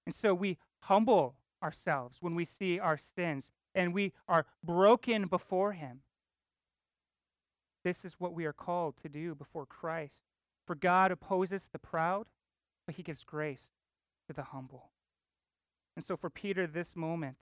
And 0.06 0.14
so 0.14 0.34
we 0.34 0.58
humble 0.82 1.36
ourselves 1.64 2.18
when 2.22 2.36
we 2.36 2.46
see 2.46 2.80
our 2.80 2.98
sins 2.98 3.52
and 3.74 3.94
we 3.94 4.14
are 4.28 4.46
broken 4.64 5.28
before 5.28 5.74
Him. 5.74 6.02
This 7.84 8.06
is 8.06 8.16
what 8.20 8.34
we 8.34 8.46
are 8.46 8.54
called 8.54 8.96
to 9.02 9.10
do 9.10 9.36
before 9.36 9.66
Christ. 9.66 10.24
For 10.66 10.76
God 10.76 11.12
opposes 11.12 11.70
the 11.72 11.80
proud, 11.80 12.28
but 12.86 12.96
He 12.96 13.04
gives 13.04 13.24
grace 13.24 13.72
to 14.28 14.34
the 14.34 14.44
humble. 14.44 14.90
And 15.96 16.06
so 16.06 16.16
for 16.16 16.30
Peter, 16.30 16.68
this 16.68 16.96
moment, 16.96 17.38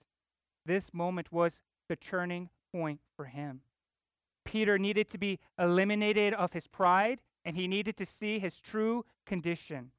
this 0.64 0.94
moment 0.94 1.30
was 1.30 1.60
the 1.88 1.96
turning 1.96 2.48
point 2.72 3.00
for 3.16 3.26
him. 3.26 3.60
Peter 4.46 4.78
needed 4.78 5.08
to 5.10 5.18
be 5.18 5.38
eliminated 5.58 6.32
of 6.32 6.54
his 6.54 6.66
pride, 6.66 7.20
and 7.44 7.56
he 7.56 7.68
needed 7.68 7.96
to 7.98 8.06
see 8.06 8.38
his 8.38 8.58
true 8.58 9.04
condition 9.26 9.90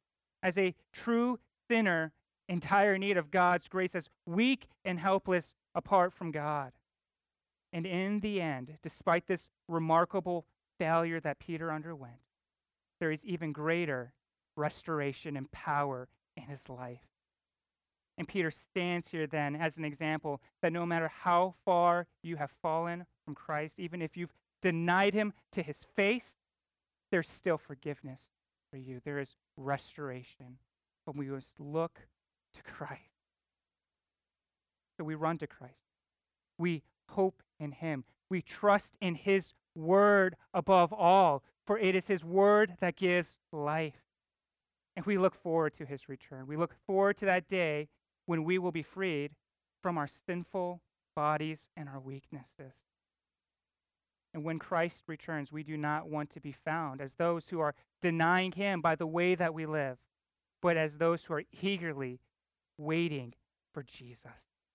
as 0.42 0.58
a 0.58 0.74
true 0.92 1.40
sinner 1.70 2.14
in 2.50 2.60
dire 2.60 2.98
need 2.98 3.18
of 3.18 3.30
God's 3.30 3.68
grace, 3.68 3.94
as 3.94 4.10
weak 4.26 4.68
and 4.86 5.00
helpless 5.00 5.54
apart 5.76 6.14
from 6.14 6.32
God. 6.32 6.72
And 7.74 7.86
in 7.86 8.22
the 8.22 8.42
end, 8.42 8.78
despite 8.82 9.28
this 9.28 9.50
remarkable 9.68 10.46
failure 10.80 11.20
that 11.20 11.40
Peter 11.40 11.72
underwent, 11.72 12.22
there 13.00 13.12
is 13.12 13.24
even 13.24 13.52
greater 13.52 14.14
restoration 14.56 15.36
and 15.36 15.52
power 15.52 16.08
in 16.36 16.44
his 16.44 16.70
life. 16.70 17.06
And 18.18 18.28
Peter 18.28 18.50
stands 18.50 19.10
here 19.10 19.28
then 19.28 19.56
as 19.56 19.78
an 19.78 19.86
example 19.86 20.42
that 20.62 20.74
no 20.74 20.86
matter 20.86 21.08
how 21.08 21.54
far 21.64 22.08
you 22.24 22.38
have 22.38 22.52
fallen 22.62 23.06
from 23.24 23.36
Christ, 23.36 23.76
even 23.78 24.02
if 24.02 24.18
you've 24.18 24.34
denied 24.62 25.14
him 25.14 25.34
to 25.52 25.62
his 25.62 25.82
face, 25.96 26.36
there's 27.12 27.30
still 27.30 27.58
forgiveness 27.58 28.22
for 28.72 28.78
you. 28.78 29.02
There 29.06 29.20
is 29.20 29.36
restoration. 29.56 30.58
But 31.06 31.16
we 31.16 31.28
must 31.28 31.60
look 31.60 32.02
to 32.56 32.64
Christ. 32.64 33.02
So 34.98 35.04
we 35.04 35.16
run 35.16 35.38
to 35.38 35.48
Christ. 35.48 35.76
We 36.58 36.84
hope 37.10 37.44
in 37.60 37.72
him. 37.72 38.04
We 38.30 38.42
trust 38.42 38.96
in 39.00 39.16
his 39.16 39.54
word 39.76 40.36
above 40.54 40.92
all, 40.92 41.44
for 41.66 41.78
it 41.78 41.96
is 41.96 42.08
his 42.08 42.26
word 42.26 42.78
that 42.82 42.96
gives 42.96 43.38
life. 43.52 44.02
And 44.96 45.06
we 45.06 45.20
look 45.20 45.36
forward 45.36 45.76
to 45.76 45.86
his 45.86 46.10
return. 46.10 46.48
We 46.48 46.58
look 46.58 46.74
forward 46.88 47.18
to 47.20 47.26
that 47.26 47.48
day 47.48 47.90
when 48.28 48.44
we 48.44 48.60
will 48.60 48.72
be 48.72 48.84
freed 48.84 49.32
from 49.82 49.98
our 49.98 50.08
sinful 50.28 50.82
bodies 51.16 51.70
and 51.76 51.90
our 51.90 52.00
weaknesses. 52.00 52.74
And 54.34 54.44
when 54.44 54.60
Christ 54.60 55.06
returns, 55.08 55.52
we 55.52 55.64
do 55.64 55.78
not 55.78 56.10
want 56.10 56.30
to 56.32 56.40
be 56.40 56.52
found 56.52 57.02
as 57.02 57.14
those 57.16 57.48
who 57.48 57.60
are 57.60 57.74
denying 58.02 58.52
him 58.52 58.82
by 58.82 58.94
the 58.96 59.08
way 59.08 59.34
that 59.34 59.54
we 59.54 59.66
live, 59.66 59.98
but 60.62 60.78
as 60.78 60.98
those 60.98 61.24
who 61.24 61.34
are 61.34 61.44
eagerly 61.62 62.20
waiting 62.78 63.34
for 63.74 63.82
Jesus, 63.82 64.32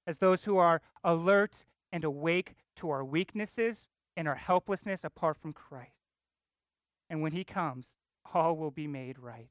as 0.06 0.18
those 0.18 0.44
who 0.44 0.56
are 0.56 0.82
alert 1.04 1.64
and 1.92 2.02
awake 2.02 2.54
to 2.76 2.90
our 2.90 3.04
weaknesses 3.04 3.88
and 4.16 4.26
our 4.26 4.34
helplessness 4.34 5.04
apart 5.04 5.36
from 5.36 5.52
Christ. 5.52 5.92
And 7.08 7.22
when 7.22 7.32
he 7.32 7.44
comes, 7.44 7.96
all 8.34 8.56
will 8.56 8.70
be 8.70 8.86
made 8.86 9.18
right, 9.18 9.50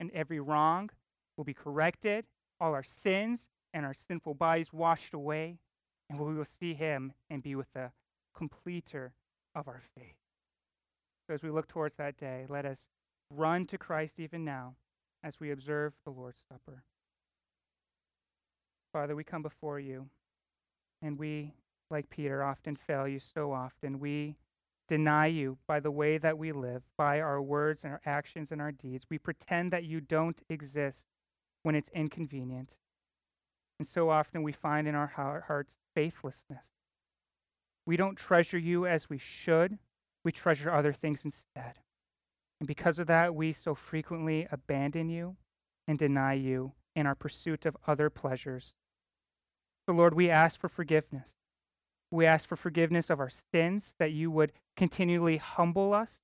and 0.00 0.10
every 0.12 0.40
wrong 0.40 0.90
will 1.36 1.44
be 1.44 1.54
corrected, 1.54 2.24
all 2.64 2.72
our 2.72 2.82
sins 2.82 3.50
and 3.74 3.84
our 3.84 3.92
sinful 3.92 4.32
bodies 4.32 4.72
washed 4.72 5.12
away, 5.12 5.58
and 6.08 6.18
we 6.18 6.34
will 6.34 6.46
see 6.46 6.72
him 6.72 7.12
and 7.28 7.42
be 7.42 7.54
with 7.54 7.70
the 7.74 7.90
completer 8.34 9.12
of 9.54 9.68
our 9.68 9.82
faith. 9.94 10.16
So 11.26 11.34
as 11.34 11.42
we 11.42 11.50
look 11.50 11.68
towards 11.68 11.96
that 11.96 12.16
day, 12.16 12.46
let 12.48 12.64
us 12.64 12.78
run 13.28 13.66
to 13.66 13.76
Christ 13.76 14.14
even 14.18 14.46
now 14.46 14.76
as 15.22 15.38
we 15.38 15.50
observe 15.50 15.92
the 16.04 16.10
Lord's 16.10 16.40
Supper. 16.48 16.84
Father, 18.94 19.14
we 19.14 19.24
come 19.24 19.42
before 19.42 19.78
you, 19.78 20.06
and 21.02 21.18
we, 21.18 21.52
like 21.90 22.08
Peter, 22.08 22.42
often 22.42 22.76
fail 22.76 23.06
you 23.06 23.20
so 23.20 23.52
often. 23.52 24.00
We 24.00 24.36
deny 24.88 25.26
you 25.26 25.58
by 25.66 25.80
the 25.80 25.90
way 25.90 26.16
that 26.16 26.38
we 26.38 26.52
live, 26.52 26.82
by 26.96 27.20
our 27.20 27.42
words 27.42 27.84
and 27.84 27.92
our 27.92 28.00
actions 28.06 28.52
and 28.52 28.62
our 28.62 28.72
deeds. 28.72 29.04
We 29.10 29.18
pretend 29.18 29.70
that 29.72 29.84
you 29.84 30.00
don't 30.00 30.40
exist 30.48 31.04
when 31.64 31.74
it's 31.74 31.90
inconvenient. 31.92 32.76
And 33.80 33.88
so 33.88 34.08
often 34.08 34.44
we 34.44 34.52
find 34.52 34.86
in 34.86 34.94
our 34.94 35.08
hearts 35.16 35.74
faithlessness. 35.96 36.66
We 37.86 37.96
don't 37.96 38.16
treasure 38.16 38.58
you 38.58 38.86
as 38.86 39.10
we 39.10 39.18
should, 39.18 39.78
we 40.24 40.30
treasure 40.30 40.72
other 40.72 40.92
things 40.92 41.24
instead. 41.24 41.80
And 42.60 42.68
because 42.68 42.98
of 42.98 43.08
that, 43.08 43.34
we 43.34 43.52
so 43.52 43.74
frequently 43.74 44.46
abandon 44.50 45.08
you 45.08 45.36
and 45.88 45.98
deny 45.98 46.34
you 46.34 46.72
in 46.94 47.06
our 47.06 47.14
pursuit 47.14 47.66
of 47.66 47.76
other 47.86 48.08
pleasures. 48.08 48.74
So, 49.86 49.94
Lord, 49.94 50.14
we 50.14 50.30
ask 50.30 50.60
for 50.60 50.68
forgiveness. 50.68 51.30
We 52.10 52.26
ask 52.26 52.48
for 52.48 52.56
forgiveness 52.56 53.10
of 53.10 53.18
our 53.18 53.30
sins, 53.52 53.94
that 53.98 54.12
you 54.12 54.30
would 54.30 54.52
continually 54.76 55.38
humble 55.38 55.92
us, 55.92 56.20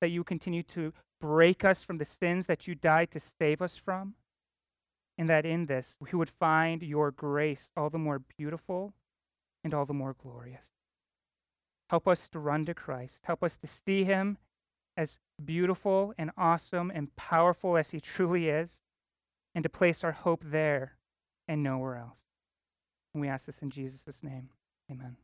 that 0.00 0.10
you 0.10 0.22
continue 0.22 0.62
to 0.62 0.92
break 1.20 1.64
us 1.64 1.82
from 1.82 1.98
the 1.98 2.04
sins 2.04 2.46
that 2.46 2.68
you 2.68 2.74
died 2.74 3.10
to 3.10 3.20
save 3.20 3.60
us 3.60 3.76
from, 3.76 4.14
and 5.18 5.28
that 5.28 5.44
in 5.44 5.66
this 5.66 5.96
we 6.00 6.16
would 6.16 6.30
find 6.30 6.82
your 6.82 7.10
grace 7.10 7.70
all 7.76 7.90
the 7.90 7.98
more 7.98 8.20
beautiful 8.38 8.94
and 9.62 9.74
all 9.74 9.84
the 9.84 9.92
more 9.92 10.14
glorious. 10.14 10.68
Help 11.90 12.06
us 12.06 12.28
to 12.28 12.38
run 12.38 12.64
to 12.66 12.74
Christ. 12.74 13.20
Help 13.24 13.42
us 13.42 13.58
to 13.58 13.66
see 13.66 14.04
him 14.04 14.38
as 14.96 15.18
beautiful 15.42 16.12
and 16.18 16.30
awesome 16.36 16.90
and 16.94 17.14
powerful 17.16 17.76
as 17.76 17.90
he 17.90 18.00
truly 18.00 18.48
is, 18.48 18.82
and 19.54 19.62
to 19.62 19.68
place 19.68 20.02
our 20.02 20.12
hope 20.12 20.42
there 20.44 20.96
and 21.46 21.62
nowhere 21.62 21.96
else. 21.96 22.18
And 23.14 23.20
we 23.20 23.28
ask 23.28 23.46
this 23.46 23.60
in 23.60 23.70
Jesus' 23.70 24.22
name. 24.22 24.50
Amen. 24.90 25.16